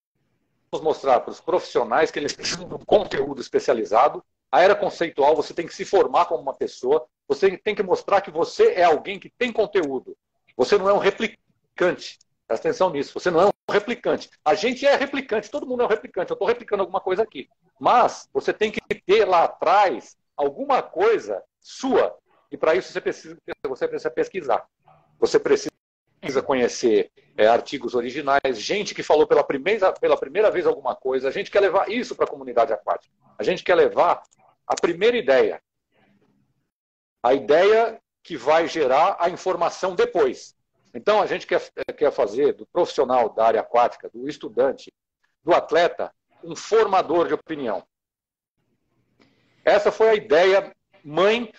mostrar 0.82 1.20
para 1.20 1.32
os 1.32 1.40
profissionais 1.40 2.12
que 2.12 2.20
eles 2.20 2.34
precisam 2.34 2.68
de 2.68 2.74
um 2.74 2.80
conteúdo 2.80 3.42
especializado 3.42 4.24
a 4.54 4.62
era 4.62 4.76
conceitual, 4.76 5.36
você 5.36 5.52
tem 5.52 5.66
que 5.66 5.74
se 5.74 5.84
formar 5.84 6.26
como 6.26 6.44
uma 6.44 6.54
pessoa, 6.54 7.08
você 7.28 7.58
tem 7.58 7.74
que 7.74 7.82
mostrar 7.82 8.22
que 8.22 8.30
você 8.30 8.74
é 8.74 8.84
alguém 8.84 9.20
que 9.20 9.28
tem 9.28 9.52
conteúdo. 9.52 10.16
Você 10.56 10.78
não 10.78 10.88
é 10.88 10.94
um 10.94 11.00
replicante. 11.00 12.20
Presta 12.48 12.68
atenção 12.68 12.92
nisso. 12.92 13.20
Você 13.20 13.32
não 13.32 13.42
é 13.42 13.46
um 13.48 13.52
replicante. 13.72 14.30
A 14.46 14.54
gente 14.54 14.86
é 14.86 14.96
replicante, 14.96 15.50
todo 15.50 15.66
mundo 15.66 15.82
é 15.82 15.86
um 15.88 15.90
replicante. 15.90 16.30
Eu 16.30 16.36
estou 16.36 16.48
replicando 16.48 16.84
alguma 16.84 17.02
coisa 17.02 17.24
aqui. 17.24 17.50
Mas 17.80 18.30
você 18.32 18.54
tem 18.54 18.70
que 18.70 18.80
ter 19.08 19.26
lá 19.26 19.46
atrás 19.46 20.16
alguma 20.38 20.84
coisa 20.84 21.42
sua. 21.60 22.16
E 22.52 22.56
para 22.56 22.76
isso 22.76 22.94
você 22.94 23.02
precisa, 23.02 23.36
você 23.68 23.88
precisa 23.88 24.12
pesquisar. 24.12 24.64
Você 25.20 25.40
precisa 25.40 25.72
conhecer 26.46 27.12
é, 27.38 27.48
artigos 27.48 27.96
originais, 27.96 28.60
gente 28.60 28.94
que 28.94 29.04
falou 29.04 29.28
pela 29.28 29.44
primeira, 29.44 29.92
pela 29.94 30.18
primeira 30.18 30.50
vez 30.52 30.66
alguma 30.66 30.96
coisa. 30.96 31.28
A 31.28 31.32
gente 31.32 31.52
quer 31.52 31.60
levar 31.60 31.90
isso 31.90 32.16
para 32.16 32.26
a 32.26 32.30
comunidade 32.30 32.72
aquática. 32.72 33.14
A 33.38 33.44
gente 33.44 33.64
quer 33.64 33.76
levar 33.76 34.24
a 34.68 34.76
primeira 34.76 35.18
ideia. 35.18 35.62
A 37.22 37.34
ideia 37.34 38.00
que 38.22 38.38
vai 38.38 38.68
gerar 38.68 39.18
a 39.20 39.30
informação 39.30 39.96
depois. 39.96 40.56
Então, 40.94 41.22
a 41.22 41.26
gente 41.26 41.48
quer, 41.48 41.62
quer 41.98 42.12
fazer 42.12 42.54
do 42.54 42.66
profissional 42.68 43.30
da 43.30 43.46
área 43.46 43.62
aquática, 43.62 44.10
do 44.10 44.30
estudante, 44.30 44.94
do 45.44 45.54
atleta, 45.54 46.14
um 46.44 46.56
formador 46.56 47.28
de 47.28 47.34
opinião. 47.34 47.84
Essa 49.66 49.92
foi 49.92 50.10
a 50.10 50.16
ideia 50.16 50.74
mãe 51.04 51.52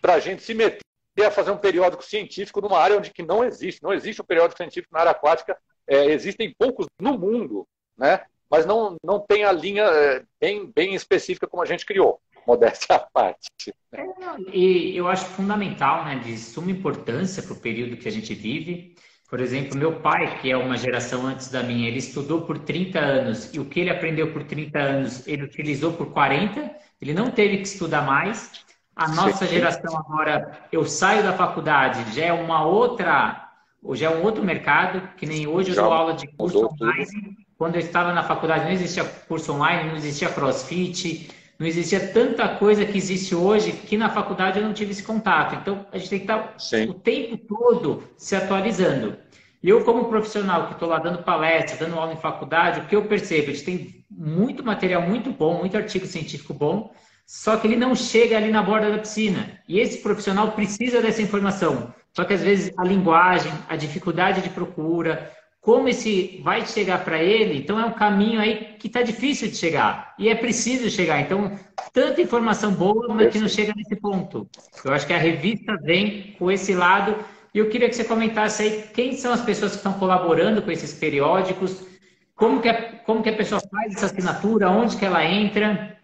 para 0.00 0.14
a 0.14 0.20
gente 0.20 0.42
se 0.42 0.52
meter 0.52 0.82
a 1.20 1.30
fazer 1.30 1.50
um 1.50 1.58
periódico 1.58 2.02
científico 2.02 2.60
numa 2.60 2.78
área 2.78 2.96
onde 2.96 3.12
que 3.12 3.22
não 3.22 3.44
existe. 3.44 3.82
Não 3.82 3.92
existe 3.92 4.22
um 4.22 4.24
periódico 4.24 4.56
científico 4.56 4.94
na 4.94 5.00
área 5.00 5.12
aquática. 5.12 5.56
É, 5.86 6.06
existem 6.06 6.54
poucos 6.56 6.86
no 7.00 7.18
mundo, 7.18 7.66
né? 7.96 8.24
mas 8.50 8.66
não, 8.66 8.96
não 9.02 9.18
tem 9.18 9.44
a 9.44 9.52
linha 9.52 9.84
é, 9.84 10.22
bem, 10.40 10.70
bem 10.74 10.94
específica 10.94 11.46
como 11.46 11.62
a 11.62 11.66
gente 11.66 11.86
criou 11.86 12.20
modéstia 12.46 12.96
à 12.96 12.98
parte. 12.98 13.48
É, 13.92 14.04
e 14.52 14.96
eu 14.96 15.08
acho 15.08 15.24
fundamental, 15.26 16.04
né, 16.04 16.16
de 16.16 16.36
suma 16.36 16.70
importância 16.70 17.42
para 17.42 17.52
o 17.52 17.60
período 17.60 17.96
que 17.96 18.08
a 18.08 18.12
gente 18.12 18.34
vive. 18.34 18.94
Por 19.28 19.40
exemplo, 19.40 19.78
meu 19.78 20.00
pai, 20.00 20.38
que 20.40 20.50
é 20.50 20.56
uma 20.56 20.76
geração 20.76 21.26
antes 21.26 21.50
da 21.50 21.62
minha, 21.62 21.88
ele 21.88 21.98
estudou 21.98 22.42
por 22.42 22.58
30 22.58 22.98
anos 22.98 23.54
e 23.54 23.58
o 23.58 23.64
que 23.64 23.80
ele 23.80 23.88
aprendeu 23.88 24.30
por 24.30 24.44
30 24.44 24.78
anos, 24.78 25.26
ele 25.26 25.44
utilizou 25.44 25.94
por 25.94 26.12
40, 26.12 26.70
ele 27.00 27.14
não 27.14 27.30
teve 27.30 27.56
que 27.56 27.62
estudar 27.62 28.02
mais. 28.02 28.50
A 28.94 29.08
nossa 29.08 29.46
geração 29.46 29.96
agora, 29.96 30.58
eu 30.70 30.84
saio 30.84 31.22
da 31.22 31.32
faculdade, 31.32 32.14
já 32.14 32.26
é 32.26 32.32
uma 32.32 32.64
outra, 32.64 33.48
já 33.92 34.10
é 34.10 34.14
um 34.14 34.22
outro 34.22 34.44
mercado, 34.44 35.08
que 35.16 35.24
nem 35.24 35.46
hoje 35.46 35.70
eu 35.70 35.74
já 35.74 35.82
dou 35.82 35.92
aula 35.92 36.14
de 36.14 36.26
curso 36.26 36.66
online. 36.66 37.06
Tudo. 37.06 37.42
Quando 37.56 37.76
eu 37.76 37.80
estava 37.80 38.12
na 38.12 38.22
faculdade 38.22 38.64
não 38.64 38.72
existia 38.72 39.04
curso 39.04 39.52
online, 39.52 39.88
não 39.88 39.96
existia 39.96 40.28
crossfit, 40.28 41.30
não 41.58 41.66
existia 41.66 42.08
tanta 42.08 42.48
coisa 42.56 42.84
que 42.84 42.98
existe 42.98 43.34
hoje 43.34 43.72
que 43.72 43.96
na 43.96 44.10
faculdade 44.10 44.58
eu 44.58 44.64
não 44.64 44.72
tive 44.72 44.90
esse 44.90 45.02
contato. 45.02 45.54
Então, 45.54 45.86
a 45.92 45.96
gente 45.96 46.10
tem 46.10 46.18
que 46.18 46.24
estar 46.24 46.54
Sim. 46.58 46.90
o 46.90 46.94
tempo 46.94 47.38
todo 47.38 48.02
se 48.16 48.34
atualizando. 48.34 49.16
E 49.62 49.68
eu, 49.68 49.84
como 49.84 50.06
profissional 50.06 50.66
que 50.66 50.72
estou 50.72 50.88
lá 50.88 50.98
dando 50.98 51.22
palestra, 51.22 51.76
dando 51.76 51.98
aula 51.98 52.12
em 52.12 52.16
faculdade, 52.16 52.80
o 52.80 52.86
que 52.86 52.96
eu 52.96 53.04
percebo? 53.04 53.50
A 53.50 53.54
gente 53.54 53.64
tem 53.64 54.04
muito 54.10 54.64
material 54.64 55.02
muito 55.02 55.30
bom, 55.30 55.60
muito 55.60 55.76
artigo 55.76 56.04
científico 56.04 56.52
bom, 56.52 56.92
só 57.26 57.56
que 57.56 57.66
ele 57.66 57.76
não 57.76 57.94
chega 57.94 58.36
ali 58.36 58.50
na 58.50 58.62
borda 58.62 58.90
da 58.90 58.98
piscina. 58.98 59.60
E 59.68 59.78
esse 59.78 59.98
profissional 59.98 60.52
precisa 60.52 61.00
dessa 61.00 61.22
informação. 61.22 61.94
Só 62.14 62.24
que 62.24 62.34
às 62.34 62.42
vezes 62.42 62.72
a 62.76 62.84
linguagem, 62.84 63.52
a 63.68 63.76
dificuldade 63.76 64.42
de 64.42 64.50
procura, 64.50 65.32
como 65.62 65.88
esse 65.88 66.40
vai 66.42 66.66
chegar 66.66 67.04
para 67.04 67.22
ele, 67.22 67.56
então 67.56 67.78
é 67.78 67.86
um 67.86 67.92
caminho 67.92 68.40
aí 68.40 68.74
que 68.80 68.88
está 68.88 69.00
difícil 69.00 69.48
de 69.48 69.56
chegar. 69.56 70.12
E 70.18 70.28
é 70.28 70.34
preciso 70.34 70.90
chegar. 70.90 71.20
Então, 71.20 71.56
tanta 71.92 72.20
informação 72.20 72.72
boa, 72.72 73.14
mas 73.14 73.32
que 73.32 73.38
não 73.38 73.48
chega 73.48 73.72
nesse 73.76 73.94
ponto. 73.94 74.48
Eu 74.84 74.92
acho 74.92 75.06
que 75.06 75.12
a 75.12 75.18
revista 75.18 75.76
vem 75.80 76.34
com 76.36 76.50
esse 76.50 76.74
lado. 76.74 77.14
E 77.54 77.58
eu 77.58 77.68
queria 77.70 77.88
que 77.88 77.94
você 77.94 78.02
comentasse 78.02 78.62
aí 78.62 78.84
quem 78.92 79.16
são 79.16 79.32
as 79.32 79.40
pessoas 79.40 79.70
que 79.70 79.76
estão 79.76 79.92
colaborando 79.92 80.62
com 80.62 80.70
esses 80.72 80.92
periódicos, 80.92 81.86
como 82.34 82.60
que 82.60 82.68
a, 82.68 82.96
como 83.04 83.22
que 83.22 83.30
a 83.30 83.36
pessoa 83.36 83.60
faz 83.60 83.94
essa 83.94 84.06
assinatura, 84.06 84.68
onde 84.68 84.96
que 84.96 85.04
ela 85.04 85.24
entra. 85.24 85.96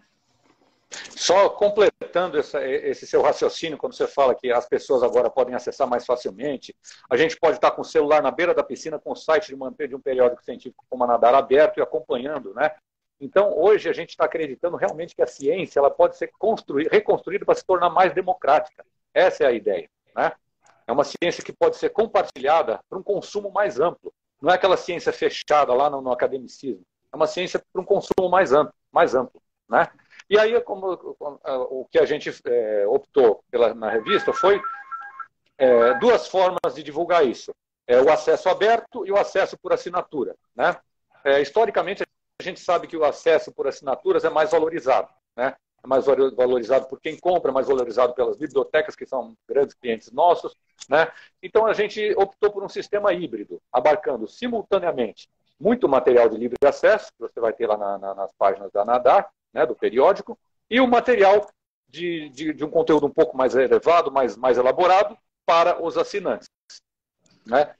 Só 0.91 1.51
completando 1.51 2.39
essa, 2.39 2.65
esse 2.67 3.07
seu 3.07 3.21
raciocínio, 3.21 3.77
quando 3.77 3.95
você 3.95 4.07
fala 4.07 4.35
que 4.35 4.51
as 4.51 4.67
pessoas 4.67 5.03
agora 5.03 5.29
podem 5.29 5.55
acessar 5.55 5.87
mais 5.87 6.07
facilmente, 6.07 6.75
a 7.11 7.17
gente 7.17 7.37
pode 7.39 7.57
estar 7.57 7.71
com 7.73 7.83
o 7.83 7.85
celular 7.85 8.23
na 8.23 8.31
beira 8.31 8.55
da 8.55 8.63
piscina, 8.63 8.99
com 8.99 9.13
o 9.13 9.17
site 9.17 9.49
de 9.49 9.57
manter 9.57 9.89
de 9.89 9.95
um 9.95 10.01
periódico 10.01 10.43
científico 10.43 10.85
como 10.89 11.05
a 11.05 11.07
Nadar 11.07 11.35
aberto 11.35 11.79
e 11.79 11.83
acompanhando, 11.83 12.55
né? 12.55 12.71
Então, 13.21 13.53
hoje 13.59 13.89
a 13.89 13.93
gente 13.93 14.11
está 14.11 14.25
acreditando 14.25 14.77
realmente 14.77 15.15
que 15.15 15.23
a 15.23 15.27
ciência 15.27 15.81
ela 15.81 15.91
pode 15.91 16.17
ser 16.17 16.31
reconstruída 16.91 17.45
para 17.45 17.55
se 17.55 17.65
tornar 17.65 17.91
mais 17.91 18.15
democrática. 18.15 18.85
Essa 19.13 19.45
é 19.45 19.47
a 19.49 19.53
ideia, 19.53 19.91
né? 20.15 20.33
É 20.87 20.93
uma 20.93 21.05
ciência 21.05 21.45
que 21.45 21.53
pode 21.53 21.77
ser 21.77 21.91
compartilhada 21.91 22.81
para 22.89 22.99
um 22.99 23.03
consumo 23.03 23.51
mais 23.51 23.79
amplo. 23.79 24.13
Não 24.41 24.51
é 24.51 24.55
aquela 24.55 24.77
ciência 24.77 25.13
fechada 25.13 25.75
lá 25.75 25.91
no, 25.91 26.01
no 26.01 26.13
academicismo. 26.13 26.83
É 27.13 27.17
uma 27.17 27.27
ciência 27.27 27.63
para 27.73 27.83
um 27.83 27.85
consumo 27.85 28.31
mais 28.31 28.53
amplo, 28.53 28.73
mais 28.91 29.15
amplo, 29.15 29.43
né? 29.69 29.91
E 30.31 30.39
aí, 30.39 30.61
como, 30.61 30.93
o 31.71 31.87
que 31.91 31.99
a 31.99 32.05
gente 32.05 32.31
é, 32.45 32.87
optou 32.87 33.43
pela, 33.51 33.75
na 33.75 33.91
revista 33.91 34.33
foi 34.33 34.61
é, 35.57 35.95
duas 35.95 36.29
formas 36.29 36.75
de 36.75 36.83
divulgar 36.83 37.27
isso. 37.27 37.53
É, 37.87 38.01
o 38.01 38.11
acesso 38.11 38.49
aberto 38.49 39.07
e 39.07 39.11
o 39.11 39.17
acesso 39.17 39.57
por 39.57 39.73
assinatura. 39.73 40.37
Né? 40.55 40.77
É, 41.25 41.41
historicamente, 41.41 42.03
a 42.03 42.43
gente 42.43 42.61
sabe 42.61 42.87
que 42.87 42.97
o 42.97 43.05
acesso 43.05 43.51
por 43.51 43.67
assinaturas 43.67 44.25
é 44.25 44.29
mais 44.29 44.51
valorizado. 44.51 45.09
Né? 45.35 45.57
É 45.83 45.87
mais 45.87 46.05
valorizado 46.05 46.87
por 46.87 47.01
quem 47.01 47.19
compra, 47.19 47.51
mais 47.51 47.67
valorizado 47.67 48.13
pelas 48.13 48.37
bibliotecas, 48.37 48.95
que 48.95 49.07
são 49.07 49.35
grandes 49.49 49.75
clientes 49.75 50.13
nossos. 50.13 50.55
Né? 50.91 51.11
Então, 51.43 51.67
a 51.67 51.73
gente 51.73 52.15
optou 52.19 52.53
por 52.53 52.63
um 52.63 52.69
sistema 52.69 53.15
híbrido, 53.15 53.61
abarcando 53.73 54.29
simultaneamente 54.29 55.29
muito 55.59 55.89
material 55.89 56.29
de 56.29 56.37
livre 56.37 56.57
acesso, 56.65 57.11
que 57.15 57.21
você 57.21 57.41
vai 57.41 57.53
ter 57.53 57.67
lá 57.67 57.77
na, 57.77 57.99
na, 57.99 58.15
nas 58.15 58.33
páginas 58.35 58.71
da 58.71 58.85
Nadar, 58.85 59.29
né, 59.59 59.67
do 59.67 59.75
periódico, 59.75 60.39
e 60.71 60.81
o 60.81 60.87
material 60.87 61.47
de, 61.89 62.29
de, 62.29 62.53
de, 62.53 62.65
um 62.65 62.71
conteúdo 62.71 63.07
um 63.07 63.11
pouco 63.11 63.37
mais 63.37 63.57
elevado, 63.57 64.13
mais, 64.13 64.37
mais 64.37 64.57
elaborado, 64.57 65.19
para 65.45 65.83
os 65.83 65.97
assinantes. 65.97 66.49
Né? 67.45 67.75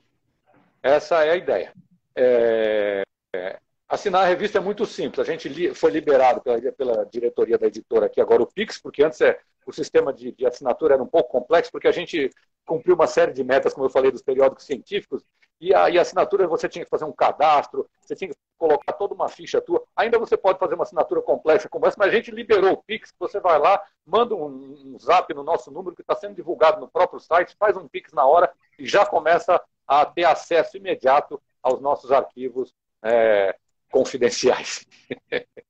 Essa 0.83 1.25
é 1.25 1.31
a 1.31 1.37
ideia. 1.37 1.73
É, 2.17 3.03
é, 3.35 3.59
assinar 3.89 4.23
a 4.23 4.27
revista 4.27 4.59
é 4.59 4.61
muito 4.61 4.85
simples. 4.87 5.21
A 5.21 5.31
gente 5.31 5.49
li, 5.49 5.73
foi 5.75 5.91
liberado 5.91 6.41
pela, 6.41 6.61
pela, 6.73 7.05
diretoria 7.05 7.59
da 7.59 7.67
editora 7.67 8.07
aqui 8.07 8.21
agora 8.21 8.43
o 8.43 8.47
Pix, 8.47 8.81
porque 8.81 9.05
antes 9.05 9.21
é, 9.21 9.39
o 9.67 9.73
sistema 9.73 10.13
de, 10.13 10.33
de 10.33 10.47
assinatura 10.47 10.95
era 10.95 11.03
um 11.03 11.07
pouco 11.07 11.31
complexo, 11.31 11.71
porque 11.71 11.87
a 11.87 11.93
gente 11.93 12.31
cumpriu 12.65 12.95
uma 12.95 13.07
série 13.07 13.33
de 13.33 13.45
metas, 13.45 13.73
como 13.73 13.87
eu 13.87 13.91
falei, 13.91 14.11
dos 14.11 14.23
periódicos 14.23 14.65
científicos, 14.65 15.23
e 15.61 15.75
a, 15.75 15.91
e 15.91 15.99
a, 15.99 16.03
assinatura 16.03 16.47
você 16.47 16.69
tinha 16.69 16.85
que 16.85 16.91
fazer 16.91 17.05
um 17.05 17.13
cadastro, 17.13 17.89
você 18.01 18.15
tinha 18.15 18.31
que 18.31 18.37
colocar 18.57 18.93
toda 18.93 19.15
uma 19.15 19.29
ficha 19.29 19.61
tua. 19.61 19.85
Ainda 19.97 20.19
você 20.19 20.37
pode 20.37 20.59
fazer 20.59 20.75
uma 20.75 20.85
assinatura 20.85 21.23
complexa 21.23 21.69
como 21.69 21.87
essa, 21.87 21.97
mas 21.99 22.09
a 22.09 22.17
gente 22.17 22.31
liberou 22.31 22.73
o 22.73 22.83
Pix, 22.83 23.13
você 23.19 23.41
vai 23.41 23.59
lá, 23.59 23.83
manda 24.07 24.35
um, 24.35 24.95
um 24.95 24.99
zap 24.99 25.33
no 25.35 25.43
nosso 25.43 25.71
número 25.71 25.95
que 25.95 26.03
está 26.03 26.15
sendo 26.15 26.35
divulgado 26.35 26.81
no 26.81 26.89
próprio 26.89 27.21
site, 27.21 27.57
faz 27.59 27.77
um 27.77 27.89
Pix 27.89 28.13
na 28.13 28.27
hora 28.27 28.53
e 28.79 28.87
já 28.87 29.05
começa 29.05 29.61
a 29.87 30.05
ter 30.05 30.25
acesso 30.25 30.77
imediato 30.77 31.41
aos 31.63 31.81
nossos 31.81 32.13
arquivos 32.13 32.75
é, 33.03 33.57
confidenciais. 33.91 34.87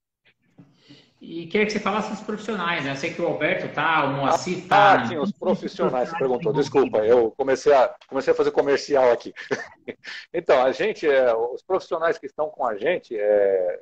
E 1.21 1.47
queria 1.49 1.67
que 1.67 1.73
você 1.73 1.81
falasse 1.81 2.11
dos 2.11 2.21
profissionais, 2.21 2.85
né? 2.85 2.93
Eu 2.93 2.97
sei 2.97 3.13
que 3.13 3.21
o 3.21 3.27
Alberto 3.27 3.75
tá, 3.75 4.05
o 4.05 4.13
Moacir 4.13 4.69
tá. 4.69 5.03
Ah, 5.03 5.07
sim, 5.07 5.19
os 5.19 5.33
profissionais, 5.33 6.09
você 6.09 6.17
perguntou. 6.17 6.53
Desculpa, 6.53 6.99
eu 6.99 7.33
comecei 7.33 7.73
a, 7.73 7.93
comecei 8.09 8.33
a 8.33 8.37
fazer 8.37 8.53
comercial 8.53 9.11
aqui. 9.11 9.35
então, 10.33 10.63
a 10.63 10.71
gente, 10.71 11.09
é, 11.09 11.35
os 11.35 11.63
profissionais 11.63 12.19
que 12.19 12.27
estão 12.27 12.49
com 12.49 12.65
a 12.65 12.77
gente, 12.77 13.19
é, 13.19 13.81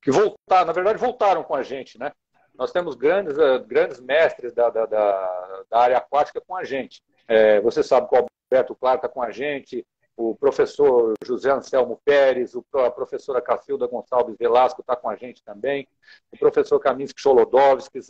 que 0.00 0.12
voltaram, 0.12 0.66
na 0.66 0.72
verdade, 0.72 0.98
voltaram 0.98 1.42
com 1.42 1.56
a 1.56 1.62
gente, 1.64 1.98
né? 1.98 2.12
Nós 2.54 2.70
temos 2.70 2.94
grandes, 2.94 3.36
uh, 3.36 3.64
grandes 3.66 4.00
mestres 4.00 4.52
da, 4.52 4.70
da, 4.70 4.86
da, 4.86 5.62
da, 5.70 5.78
área 5.78 5.98
aquática 5.98 6.40
com 6.40 6.56
a 6.56 6.64
gente. 6.64 7.02
É, 7.26 7.60
você 7.60 7.82
sabe 7.82 8.08
que 8.08 8.14
o 8.14 8.26
Alberto 8.50 8.74
Claro 8.76 8.96
está 8.96 9.08
com 9.08 9.22
a 9.22 9.30
gente, 9.30 9.86
o 10.18 10.34
professor 10.34 11.14
José 11.24 11.48
Anselmo 11.48 12.00
Pérez, 12.04 12.52
a 12.74 12.90
professora 12.90 13.40
Cacilda 13.40 13.86
Gonçalves 13.86 14.36
Velasco 14.36 14.80
está 14.80 14.96
com 14.96 15.08
a 15.08 15.14
gente 15.14 15.44
também, 15.44 15.86
o 16.32 16.36
professor 16.36 16.80
Kaminsky 16.80 17.20
Cholodowski, 17.20 18.00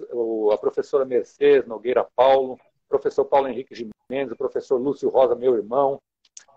a 0.50 0.56
professora 0.56 1.04
Mercedes 1.04 1.68
Nogueira 1.68 2.06
Paulo, 2.16 2.54
o 2.54 2.88
professor 2.88 3.26
Paulo 3.26 3.46
Henrique 3.46 3.74
Gimenez, 3.74 4.32
o 4.32 4.36
professor 4.36 4.78
Lúcio 4.78 5.10
Rosa, 5.10 5.34
meu 5.34 5.54
irmão, 5.54 6.00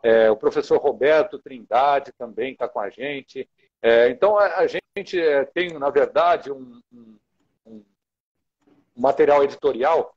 é, 0.01 0.31
o 0.31 0.37
professor 0.37 0.79
Roberto 0.79 1.37
Trindade 1.37 2.13
também 2.17 2.53
está 2.53 2.69
com 2.69 2.79
a 2.79 2.89
gente. 2.89 3.47
É, 3.81 4.07
então, 4.07 4.37
a, 4.37 4.59
a 4.59 4.67
gente 4.67 5.19
é, 5.19 5.43
tem, 5.43 5.77
na 5.77 5.89
verdade, 5.89 6.49
um, 6.49 6.79
um, 6.93 7.17
um 7.65 7.83
material 8.95 9.43
editorial, 9.43 10.15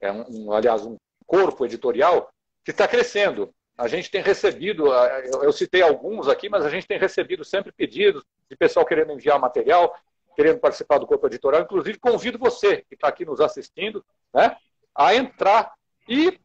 é 0.00 0.12
um, 0.12 0.52
aliás, 0.52 0.86
um 0.86 0.96
corpo 1.26 1.66
editorial 1.66 2.30
que 2.64 2.70
está 2.70 2.86
crescendo. 2.86 3.52
A 3.76 3.88
gente 3.88 4.10
tem 4.10 4.22
recebido, 4.22 4.86
eu 5.42 5.52
citei 5.52 5.82
alguns 5.82 6.28
aqui, 6.28 6.48
mas 6.48 6.64
a 6.64 6.70
gente 6.70 6.86
tem 6.86 6.98
recebido 6.98 7.44
sempre 7.44 7.70
pedidos 7.70 8.24
de 8.50 8.56
pessoal 8.56 8.86
querendo 8.86 9.12
enviar 9.12 9.38
material, 9.38 9.94
querendo 10.34 10.58
participar 10.58 10.98
do 10.98 11.06
corpo 11.06 11.26
editorial. 11.26 11.62
Inclusive, 11.62 11.98
convido 11.98 12.38
você 12.38 12.78
que 12.88 12.94
está 12.94 13.08
aqui 13.08 13.26
nos 13.26 13.40
assistindo 13.40 14.04
né, 14.32 14.56
a 14.94 15.14
entrar. 15.14 15.72
E, 16.08 16.38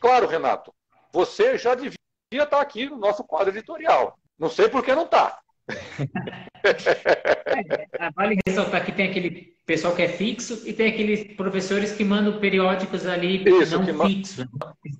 claro, 0.00 0.28
Renato, 0.28 0.72
você 1.12 1.58
já 1.58 1.74
devia 1.74 1.96
estar 2.32 2.60
aqui 2.60 2.88
no 2.88 2.98
nosso 2.98 3.24
quadro 3.24 3.52
editorial. 3.52 4.16
Não 4.38 4.48
sei 4.48 4.68
por 4.68 4.84
que 4.84 4.94
não 4.94 5.04
está. 5.04 5.40
é, 6.64 8.10
vale 8.14 8.38
ressaltar 8.46 8.84
que 8.84 8.92
tem 8.92 9.10
aquele 9.10 9.56
pessoal 9.66 9.94
que 9.94 10.02
é 10.02 10.08
fixo 10.08 10.62
e 10.66 10.72
tem 10.72 10.88
aqueles 10.88 11.36
professores 11.36 11.92
que 11.92 12.04
mandam 12.04 12.38
periódicos 12.38 13.06
ali 13.06 13.44
Isso, 13.46 13.78
não 13.78 14.06
fixos. 14.06 14.46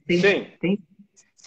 Tem, 0.07 0.20
Sim. 0.20 0.53
Tem, 0.61 0.79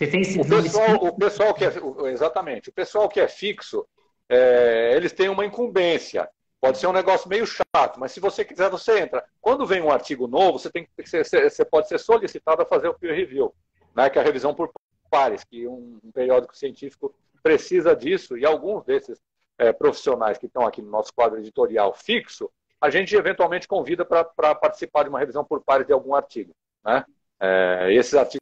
você 0.01 0.07
tem 0.07 0.21
esse 0.21 0.39
o 0.39 0.45
pessoal, 0.45 0.95
o 0.95 1.15
pessoal 1.15 1.53
que 1.53 1.63
é, 1.63 1.71
exatamente, 2.11 2.69
o 2.69 2.73
pessoal 2.73 3.07
que 3.07 3.19
é 3.19 3.27
fixo, 3.27 3.87
é, 4.27 4.93
eles 4.95 5.13
têm 5.13 5.29
uma 5.29 5.45
incumbência. 5.45 6.27
Pode 6.59 6.77
ser 6.77 6.87
um 6.87 6.93
negócio 6.93 7.29
meio 7.29 7.45
chato, 7.45 7.99
mas 7.99 8.11
se 8.11 8.19
você 8.19 8.43
quiser, 8.43 8.69
você 8.69 8.99
entra. 8.99 9.23
Quando 9.39 9.65
vem 9.65 9.81
um 9.81 9.91
artigo 9.91 10.27
novo, 10.27 10.59
você, 10.59 10.71
tem, 10.71 10.87
você, 10.97 11.23
você 11.23 11.65
pode 11.65 11.87
ser 11.87 11.99
solicitado 11.99 12.61
a 12.61 12.65
fazer 12.65 12.87
o 12.87 12.93
peer 12.93 13.15
review, 13.15 13.53
né, 13.95 14.09
que 14.09 14.17
é 14.17 14.21
a 14.21 14.25
revisão 14.25 14.53
por 14.53 14.71
pares, 15.09 15.43
que 15.43 15.67
um, 15.67 15.99
um 16.03 16.11
periódico 16.11 16.55
científico 16.55 17.13
precisa 17.43 17.95
disso, 17.95 18.37
e 18.37 18.45
alguns 18.45 18.83
desses 18.85 19.19
é, 19.57 19.71
profissionais 19.71 20.37
que 20.37 20.45
estão 20.47 20.65
aqui 20.65 20.81
no 20.81 20.89
nosso 20.89 21.13
quadro 21.13 21.39
editorial 21.39 21.93
fixo, 21.93 22.49
a 22.79 22.89
gente 22.89 23.15
eventualmente 23.15 23.67
convida 23.67 24.03
para 24.03 24.55
participar 24.55 25.03
de 25.03 25.09
uma 25.09 25.19
revisão 25.19 25.43
por 25.43 25.61
pares 25.61 25.85
de 25.85 25.93
algum 25.93 26.15
artigo. 26.15 26.51
Né? 26.83 27.05
É, 27.41 27.91
esses 27.91 28.13
artigos 28.13 28.41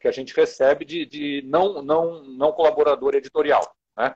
que 0.00 0.06
a 0.06 0.12
gente 0.12 0.34
recebe 0.34 0.84
de, 0.84 1.04
de 1.04 1.42
não, 1.46 1.82
não, 1.82 2.22
não 2.22 2.52
colaborador 2.52 3.14
editorial. 3.16 3.74
Né? 3.96 4.14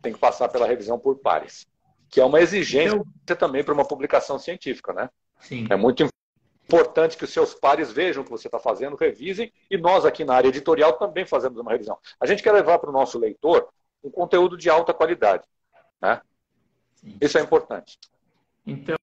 Tem 0.00 0.12
que 0.12 0.18
passar 0.18 0.48
pela 0.48 0.66
revisão 0.66 0.98
por 0.98 1.18
pares, 1.18 1.66
que 2.08 2.20
é 2.20 2.24
uma 2.24 2.40
exigência 2.40 3.02
então, 3.22 3.36
também 3.36 3.62
para 3.62 3.74
uma 3.74 3.86
publicação 3.86 4.38
científica. 4.38 4.92
Né? 4.94 5.10
Sim. 5.40 5.66
É 5.68 5.76
muito 5.76 6.08
importante 6.66 7.16
que 7.18 7.24
os 7.24 7.32
seus 7.32 7.52
pares 7.54 7.92
vejam 7.92 8.22
o 8.22 8.24
que 8.24 8.30
você 8.30 8.48
está 8.48 8.58
fazendo, 8.58 8.96
revisem, 8.96 9.52
e 9.70 9.76
nós 9.76 10.06
aqui 10.06 10.24
na 10.24 10.34
área 10.34 10.48
editorial 10.48 10.94
também 10.94 11.26
fazemos 11.26 11.58
uma 11.58 11.70
revisão. 11.70 11.98
A 12.18 12.26
gente 12.26 12.42
quer 12.42 12.52
levar 12.52 12.78
para 12.78 12.88
o 12.88 12.92
nosso 12.92 13.18
leitor 13.18 13.68
um 14.02 14.10
conteúdo 14.10 14.56
de 14.56 14.70
alta 14.70 14.94
qualidade. 14.94 15.44
Né? 16.00 16.20
Isso 17.20 17.36
é 17.36 17.42
importante. 17.42 17.98
Então, 18.66 18.96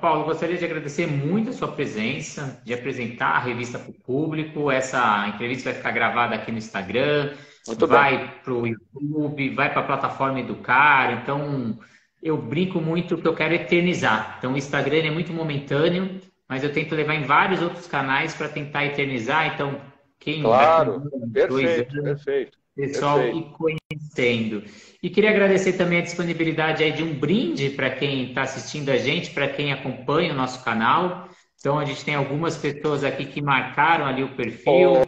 Paulo, 0.00 0.24
gostaria 0.24 0.58
de 0.58 0.64
agradecer 0.64 1.06
muito 1.06 1.50
a 1.50 1.52
sua 1.52 1.70
presença, 1.70 2.60
de 2.64 2.74
apresentar 2.74 3.36
a 3.36 3.38
revista 3.38 3.78
para 3.78 3.92
o 3.92 3.94
público. 3.94 4.68
Essa 4.68 5.28
entrevista 5.28 5.70
vai 5.70 5.74
ficar 5.74 5.92
gravada 5.92 6.34
aqui 6.34 6.50
no 6.50 6.58
Instagram, 6.58 7.34
muito 7.68 7.86
vai 7.86 8.34
para 8.42 8.52
o 8.52 8.66
YouTube, 8.66 9.54
vai 9.54 9.70
para 9.72 9.82
a 9.82 9.86
plataforma 9.86 10.40
Educar. 10.40 11.22
Então, 11.22 11.78
eu 12.20 12.36
brinco 12.36 12.80
muito 12.80 13.16
que 13.16 13.28
eu 13.28 13.34
quero 13.36 13.54
eternizar. 13.54 14.34
Então, 14.38 14.54
o 14.54 14.58
Instagram 14.58 15.04
é 15.06 15.10
muito 15.12 15.32
momentâneo, 15.32 16.20
mas 16.48 16.64
eu 16.64 16.72
tento 16.72 16.96
levar 16.96 17.14
em 17.14 17.22
vários 17.22 17.62
outros 17.62 17.86
canais 17.86 18.34
para 18.34 18.48
tentar 18.48 18.84
eternizar. 18.86 19.54
Então, 19.54 19.80
quem 20.18 20.42
claro, 20.42 21.08
perfeito, 21.32 22.02
perfeito 22.02 22.59
pessoal 22.74 23.22
e 23.22 23.52
conhecendo. 23.52 24.64
E 25.02 25.10
queria 25.10 25.30
agradecer 25.30 25.74
também 25.74 25.98
a 25.98 26.02
disponibilidade 26.02 26.82
aí 26.82 26.92
de 26.92 27.02
um 27.02 27.18
brinde 27.18 27.70
para 27.70 27.90
quem 27.90 28.28
está 28.28 28.42
assistindo 28.42 28.90
a 28.90 28.96
gente, 28.96 29.30
para 29.30 29.48
quem 29.48 29.72
acompanha 29.72 30.32
o 30.32 30.36
nosso 30.36 30.64
canal. 30.64 31.28
Então 31.58 31.78
a 31.78 31.84
gente 31.84 32.04
tem 32.04 32.14
algumas 32.14 32.56
pessoas 32.56 33.04
aqui 33.04 33.26
que 33.26 33.42
marcaram 33.42 34.06
ali 34.06 34.22
o 34.22 34.34
perfil. 34.34 35.02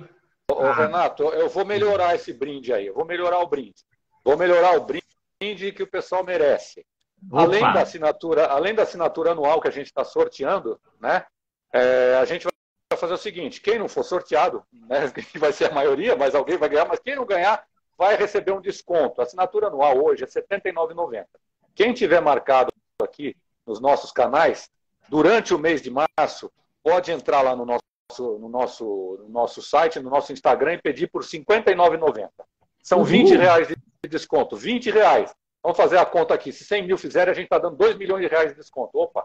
Ô, 0.51 0.55
ô 0.55 0.61
ah. 0.61 0.73
Renato, 0.75 1.23
eu 1.25 1.49
vou 1.49 1.65
melhorar 1.65 2.15
esse 2.15 2.33
brinde 2.33 2.73
aí, 2.73 2.87
eu 2.87 2.95
vou 2.95 3.07
melhorar 3.07 3.39
o 3.39 3.49
brinde. 3.49 3.85
Vou 4.25 4.37
melhorar 4.37 4.77
o 4.77 4.85
brinde 4.85 5.73
que 5.73 5.83
o 5.83 5.91
pessoal 5.91 6.25
merece. 6.25 6.85
Além 7.31 7.61
da 7.61 7.83
assinatura, 7.83 8.47
além 8.47 8.75
da 8.75 8.83
assinatura 8.83 9.31
anual 9.31 9.61
que 9.61 9.69
a 9.69 9.73
gente 9.73 9.87
está 9.87 10.05
sorteando, 10.05 10.81
né? 11.01 11.25
É, 11.73 12.17
a 12.21 12.25
gente 12.25 12.45
vai 12.45 12.53
fazer 12.97 13.15
o 13.15 13.19
seguinte: 13.19 13.61
quem 13.61 13.79
não 13.79 13.89
for 13.89 14.05
sorteado, 14.05 14.63
né, 14.73 15.11
que 15.33 15.39
vai 15.39 15.53
ser 15.53 15.71
a 15.71 15.75
maioria, 15.75 16.17
mas 16.17 16.35
alguém 16.35 16.57
vai 16.57 16.69
ganhar, 16.69 16.87
mas 16.87 17.01
quem 17.01 17.17
não 17.17 17.25
ganhar 17.25 17.65
vai 17.97 18.17
receber 18.17 18.53
um 18.53 18.61
desconto. 18.61 19.21
A 19.21 19.25
assinatura 19.25 19.69
anual 19.69 20.03
hoje 20.03 20.25
é 20.25 20.27
R$ 20.27 20.61
79,90. 20.73 21.27
Quem 21.75 21.93
tiver 21.93 22.21
marcado 22.21 22.73
aqui 23.01 23.37
nos 23.67 23.81
nossos 23.81 24.11
canais, 24.11 24.71
durante 25.09 25.55
o 25.55 25.59
mês 25.59 25.81
de 25.81 25.91
março, 25.91 26.51
pode 26.83 27.13
entrar 27.13 27.43
lá 27.43 27.55
no 27.55 27.65
nosso, 27.65 28.39
no 28.39 28.49
nosso, 28.49 29.19
no 29.23 29.29
nosso 29.29 29.63
site, 29.63 30.01
no 30.01 30.11
nosso 30.11 30.33
Instagram 30.33 30.75
e 30.75 30.83
pedir 30.83 31.09
por 31.09 31.23
R$ 31.23 31.29
59,90. 31.29 32.29
São 32.83 33.05
20 33.05 33.37
reais 33.37 33.69
de 33.69 33.77
desconto. 34.09 34.57
20 34.57 34.91
reais. 34.91 35.33
Vamos 35.63 35.77
fazer 35.77 35.97
a 35.99 36.05
conta 36.05 36.35
aqui. 36.35 36.53
Se 36.53 36.65
100 36.65 36.87
mil 36.87 36.99
fizerem, 36.99 37.31
a 37.31 37.35
gente 37.35 37.45
está 37.45 37.59
dando 37.59 37.77
2 37.77 37.97
milhões 37.97 38.23
de 38.23 38.29
reais 38.29 38.51
de 38.51 38.57
desconto. 38.57 38.99
Opa! 38.99 39.25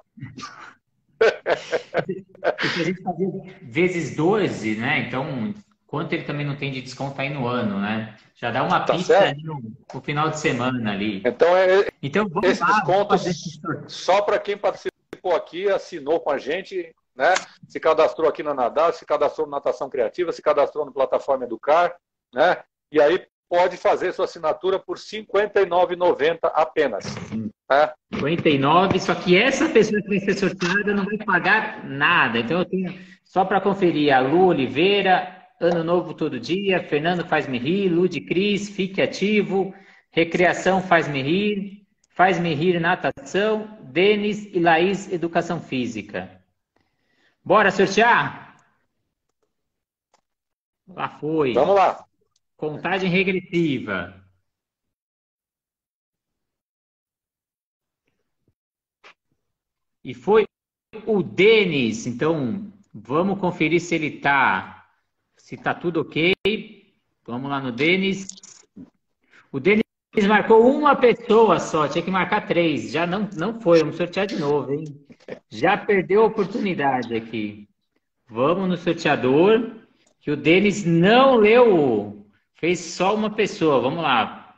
A 1.20 2.84
gente 2.84 3.02
fazia 3.02 3.28
vezes 3.62 4.16
12, 4.16 4.76
né? 4.76 5.06
Então, 5.08 5.54
quanto 5.86 6.14
ele 6.14 6.24
também 6.24 6.46
não 6.46 6.56
tem 6.56 6.72
de 6.72 6.82
desconto 6.82 7.20
aí 7.20 7.30
no 7.30 7.48
ano, 7.48 7.80
né? 7.80 8.16
Já 8.36 8.52
dá 8.52 8.64
uma 8.64 8.82
tá 8.82 8.94
ali 8.94 9.44
no, 9.44 9.60
no, 9.94 10.02
final 10.02 10.30
de 10.30 10.40
semana 10.40 10.92
ali. 10.92 11.24
Então, 11.26 11.58
é, 11.58 11.88
então 12.04 12.28
vamos 12.30 12.50
esse 12.50 12.62
lá, 12.62 12.68
desconto 12.68 13.16
só 13.90 14.22
para 14.22 14.38
quem 14.38 14.56
participou 14.56 15.36
aqui, 15.36 15.68
assinou 15.70 16.20
com 16.20 16.30
a 16.30 16.38
gente, 16.38 16.96
né? 17.16 17.34
Se 17.68 17.80
cadastrou 17.80 18.30
aqui 18.30 18.44
na 18.44 18.54
Nadar, 18.54 18.94
se 18.94 19.06
cadastrou 19.06 19.48
na 19.48 19.58
Natação 19.58 19.90
Criativa, 19.90 20.32
se 20.32 20.42
cadastrou 20.42 20.86
na 20.86 20.92
plataforma 20.92 21.46
Educar, 21.46 21.96
né? 22.32 22.58
E 22.92 23.02
aí 23.02 23.26
pode 23.50 23.78
fazer 23.78 24.12
sua 24.12 24.26
assinatura 24.26 24.80
por 24.80 24.98
R$ 24.98 25.04
59,90 25.04 26.40
apenas. 26.54 27.16
Né? 27.70 27.92
59, 28.14 29.00
só 29.00 29.16
que 29.16 29.38
essa 29.38 29.70
pessoa 29.70 30.02
que 30.02 30.08
vai 30.08 30.20
ser 30.20 30.36
sorteada 30.36 30.94
não 30.94 31.06
vai 31.06 31.18
pagar 31.18 31.86
nada. 31.86 32.40
Então 32.40 32.60
eu 32.60 32.66
tenho 32.66 33.00
só 33.24 33.44
para 33.46 33.62
conferir 33.62 34.14
a 34.14 34.20
Lu 34.20 34.48
Oliveira, 34.48 35.46
Ano 35.60 35.84
Novo 35.84 36.14
Todo 36.14 36.40
Dia, 36.40 36.84
Fernando 36.84 37.26
Faz-me 37.26 37.58
Rir, 37.58 37.90
Lude 37.90 38.22
Cris, 38.22 38.70
Fique 38.70 39.02
Ativo, 39.02 39.74
Recreação 40.12 40.82
Faz-me 40.82 41.22
Rir, 41.22 41.86
Faz-me 42.12 42.54
Rir 42.54 42.80
Natação, 42.80 43.78
Denis 43.82 44.46
e 44.54 44.60
Laís 44.60 45.12
Educação 45.12 45.60
Física. 45.60 46.42
Bora 47.44 47.72
sortear? 47.72 48.56
Lá 50.88 51.10
foi. 51.10 51.54
Vamos 51.54 51.76
lá. 51.76 52.07
Contagem 52.58 53.10
regressiva. 53.10 54.20
E 60.04 60.14
foi 60.14 60.46
o 61.06 61.22
Denis. 61.22 62.08
Então, 62.08 62.74
vamos 62.92 63.40
conferir 63.40 63.80
se 63.80 63.94
ele 63.94 64.20
tá, 64.20 64.90
se 65.36 65.56
tá 65.56 65.74
tudo 65.74 66.02
ok. 66.02 66.34
Vamos 67.26 67.50
lá 67.50 67.60
no 67.60 67.72
Denis. 67.72 68.28
O 69.52 69.60
Denis 69.60 69.84
marcou 70.28 70.68
uma 70.76 70.96
pessoa 70.96 71.60
só, 71.60 71.88
tinha 71.88 72.04
que 72.04 72.10
marcar 72.10 72.48
três. 72.48 72.92
Já 72.92 73.06
não, 73.06 73.30
não 73.36 73.62
foi, 73.62 73.80
vamos 73.80 73.98
sortear 73.98 74.26
de 74.26 74.38
novo, 74.38 74.72
hein? 74.74 74.86
Já 75.50 75.78
perdeu 75.78 76.24
a 76.24 76.28
oportunidade 76.28 77.14
aqui. 77.16 77.70
Vamos 78.28 78.68
no 78.68 78.78
sorteador, 78.78 79.76
que 80.20 80.32
o 80.32 80.36
Denis 80.36 80.86
não 80.86 81.36
leu 81.36 82.17
Fez 82.58 82.80
só 82.80 83.16
uma 83.16 83.30
pessoa. 83.30 83.80
Vamos 83.80 84.02
lá. 84.02 84.56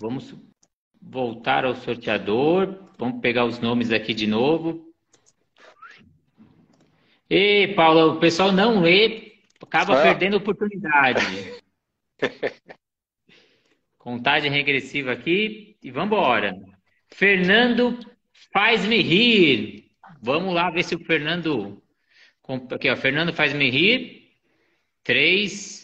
Vamos 0.00 0.34
voltar 1.00 1.64
ao 1.64 1.74
sorteador. 1.74 2.90
Vamos 2.98 3.20
pegar 3.20 3.44
os 3.44 3.58
nomes 3.58 3.90
aqui 3.92 4.14
de 4.14 4.26
novo. 4.26 4.92
E 7.34 7.68
Paulo, 7.68 8.12
o 8.12 8.20
pessoal 8.20 8.52
não 8.52 8.82
lê, 8.82 9.32
acaba 9.58 9.98
ah. 9.98 10.02
perdendo 10.02 10.36
oportunidade. 10.36 11.24
Contagem 13.96 14.50
regressiva 14.50 15.12
aqui 15.12 15.78
e 15.82 15.90
vamos 15.90 16.08
embora. 16.08 16.54
Fernando 17.08 17.98
faz-me 18.52 19.00
rir. 19.00 19.92
Vamos 20.20 20.52
lá 20.52 20.68
ver 20.70 20.84
se 20.84 20.94
o 20.94 21.04
Fernando. 21.04 21.82
Aqui, 22.70 22.90
ó. 22.90 22.96
Fernando 22.96 23.32
faz-me 23.32 23.70
rir. 23.70 24.30
Três, 25.02 25.81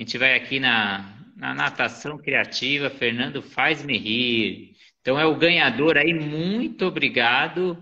a 0.00 0.02
gente 0.02 0.16
vai 0.16 0.34
aqui 0.34 0.58
na, 0.58 1.14
na 1.36 1.52
natação 1.52 2.16
criativa, 2.16 2.88
Fernando 2.88 3.42
faz-me 3.42 3.98
rir. 3.98 4.74
Então 5.02 5.20
é 5.20 5.26
o 5.26 5.36
ganhador 5.36 5.98
aí, 5.98 6.14
muito 6.14 6.86
obrigado. 6.86 7.76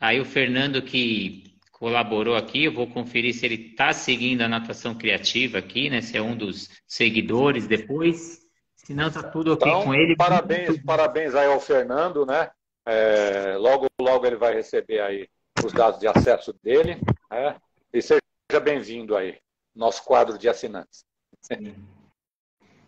Aí 0.00 0.20
o 0.20 0.24
Fernando 0.24 0.82
que 0.82 1.44
colaborou 1.70 2.34
aqui, 2.34 2.64
eu 2.64 2.72
vou 2.72 2.88
conferir 2.88 3.32
se 3.32 3.46
ele 3.46 3.70
está 3.70 3.92
seguindo 3.92 4.42
a 4.42 4.48
natação 4.48 4.96
criativa 4.96 5.58
aqui, 5.58 5.88
né? 5.88 6.00
Se 6.00 6.16
é 6.16 6.22
um 6.22 6.36
dos 6.36 6.70
seguidores 6.88 7.68
depois. 7.68 8.40
Se 8.74 8.92
não, 8.92 9.08
tá 9.08 9.22
tudo 9.22 9.52
ok 9.52 9.70
então, 9.70 9.84
com 9.84 9.94
ele. 9.94 10.16
Parabéns, 10.16 10.68
muito... 10.70 10.84
parabéns 10.84 11.36
aí 11.36 11.46
ao 11.46 11.60
Fernando, 11.60 12.26
né? 12.26 12.50
É, 12.84 13.54
logo, 13.58 13.86
logo 14.00 14.26
ele 14.26 14.36
vai 14.36 14.54
receber 14.54 15.00
aí 15.00 15.28
os 15.64 15.72
dados 15.72 16.00
de 16.00 16.08
acesso 16.08 16.52
dele. 16.64 16.98
Né? 17.30 17.56
E 17.92 18.02
seja 18.02 18.20
bem-vindo 18.60 19.16
aí, 19.16 19.38
nosso 19.72 20.02
quadro 20.02 20.36
de 20.36 20.48
assinantes. 20.48 21.04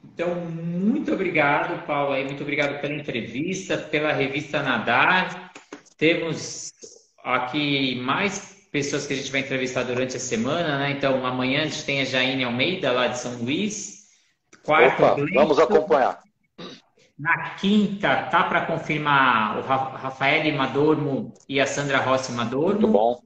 Então, 0.04 0.34
muito 0.34 1.12
obrigado, 1.12 1.84
Paulo, 1.86 2.12
aí, 2.12 2.24
muito 2.24 2.42
obrigado 2.42 2.80
pela 2.80 2.94
entrevista, 2.94 3.76
pela 3.76 4.12
revista 4.12 4.62
Nadar. 4.62 5.52
Temos 5.98 6.72
aqui 7.22 7.96
mais 7.96 8.56
pessoas 8.70 9.06
que 9.06 9.12
a 9.12 9.16
gente 9.16 9.32
vai 9.32 9.40
entrevistar 9.40 9.82
durante 9.82 10.16
a 10.16 10.20
semana, 10.20 10.78
né? 10.78 10.92
Então, 10.92 11.24
amanhã 11.26 11.62
a 11.62 11.64
gente 11.66 11.84
tem 11.84 12.00
a 12.00 12.04
Jaine 12.04 12.44
Almeida, 12.44 12.92
lá 12.92 13.08
de 13.08 13.18
São 13.18 13.32
Luís. 13.36 14.06
Quarto, 14.62 15.02
Opa, 15.02 15.16
vamos 15.34 15.58
acompanhar. 15.58 16.18
Na 17.18 17.50
quinta, 17.50 18.24
tá 18.24 18.44
para 18.44 18.66
confirmar 18.66 19.58
o 19.58 19.62
Rafael 19.62 20.54
Madormo 20.54 21.32
e 21.48 21.60
a 21.60 21.66
Sandra 21.66 21.98
Rossi 21.98 22.32
Madormo. 22.32 22.80
Muito 22.80 22.88
bom. 22.88 23.25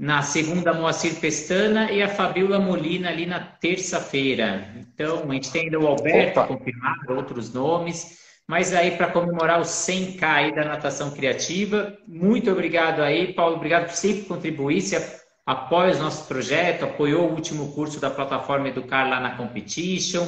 Na 0.00 0.22
segunda, 0.22 0.72
Moacir 0.72 1.16
Pestana 1.16 1.92
e 1.92 2.02
a 2.02 2.08
Fabiola 2.08 2.58
Molina 2.58 3.10
ali 3.10 3.26
na 3.26 3.38
terça-feira. 3.38 4.66
Então, 4.78 5.30
a 5.30 5.34
gente 5.34 5.52
tem 5.52 5.64
ainda 5.64 5.78
o 5.78 5.86
Alberto 5.86 6.42
confirmado, 6.46 7.12
outros 7.14 7.52
nomes. 7.52 8.18
Mas 8.48 8.72
aí, 8.72 8.92
para 8.92 9.10
comemorar 9.10 9.60
os 9.60 9.68
100K 9.68 10.22
aí 10.22 10.54
da 10.54 10.64
natação 10.64 11.10
criativa, 11.10 11.98
muito 12.08 12.50
obrigado 12.50 13.02
aí, 13.02 13.34
Paulo. 13.34 13.56
Obrigado 13.56 13.88
por 13.88 13.94
sempre 13.94 14.22
contribuir, 14.22 14.80
se 14.80 14.96
apoia 15.44 15.90
os 15.90 15.98
nossos 15.98 16.26
projetos, 16.26 16.84
apoiou 16.84 17.28
o 17.28 17.34
último 17.34 17.70
curso 17.74 18.00
da 18.00 18.08
plataforma 18.08 18.68
Educar 18.68 19.06
lá 19.06 19.20
na 19.20 19.36
Competition 19.36 20.26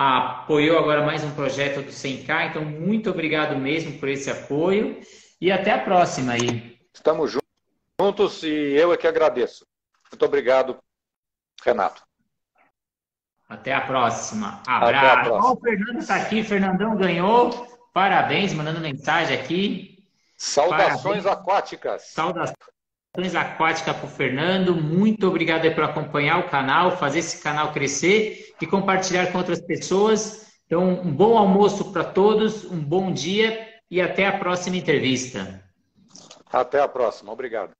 apoiou 0.00 0.78
agora 0.78 1.04
mais 1.04 1.24
um 1.24 1.30
projeto 1.32 1.82
do 1.82 1.90
100K, 1.90 2.50
então 2.50 2.64
muito 2.64 3.10
obrigado 3.10 3.58
mesmo 3.58 3.98
por 3.98 4.08
esse 4.08 4.30
apoio 4.30 5.00
e 5.40 5.50
até 5.50 5.72
a 5.72 5.78
próxima 5.78 6.34
aí. 6.34 6.78
Estamos 6.94 7.32
juntos 8.00 8.42
e 8.42 8.48
eu 8.48 8.92
é 8.92 8.96
que 8.96 9.06
agradeço. 9.06 9.66
Muito 10.10 10.24
obrigado, 10.24 10.78
Renato. 11.64 12.02
Até 13.48 13.72
a 13.72 13.80
próxima. 13.80 14.62
Abraço. 14.66 15.32
Ó, 15.32 15.52
o 15.52 15.60
Fernando 15.60 15.98
está 15.98 16.16
aqui, 16.16 16.42
Fernandão 16.44 16.96
ganhou. 16.96 17.66
Parabéns, 17.92 18.52
mandando 18.52 18.80
mensagem 18.80 19.38
aqui. 19.38 19.98
Saudações 20.36 21.24
Parabéns. 21.24 21.26
aquáticas. 21.26 22.02
Saudações 22.10 23.34
aquáticas 23.34 23.96
para 23.96 24.06
o 24.06 24.10
Fernando. 24.10 24.76
Muito 24.76 25.26
obrigado 25.26 25.74
por 25.74 25.82
acompanhar 25.82 26.38
o 26.38 26.48
canal, 26.48 26.96
fazer 26.98 27.20
esse 27.20 27.42
canal 27.42 27.72
crescer 27.72 28.54
e 28.60 28.66
compartilhar 28.66 29.32
com 29.32 29.38
outras 29.38 29.60
pessoas. 29.60 30.46
Então, 30.66 30.84
um 30.84 31.10
bom 31.10 31.36
almoço 31.36 31.90
para 31.92 32.04
todos, 32.04 32.64
um 32.64 32.78
bom 32.78 33.10
dia 33.10 33.66
e 33.90 34.00
até 34.00 34.26
a 34.26 34.38
próxima 34.38 34.76
entrevista. 34.76 35.64
Até 36.52 36.80
a 36.80 36.86
próxima. 36.86 37.32
Obrigado. 37.32 37.77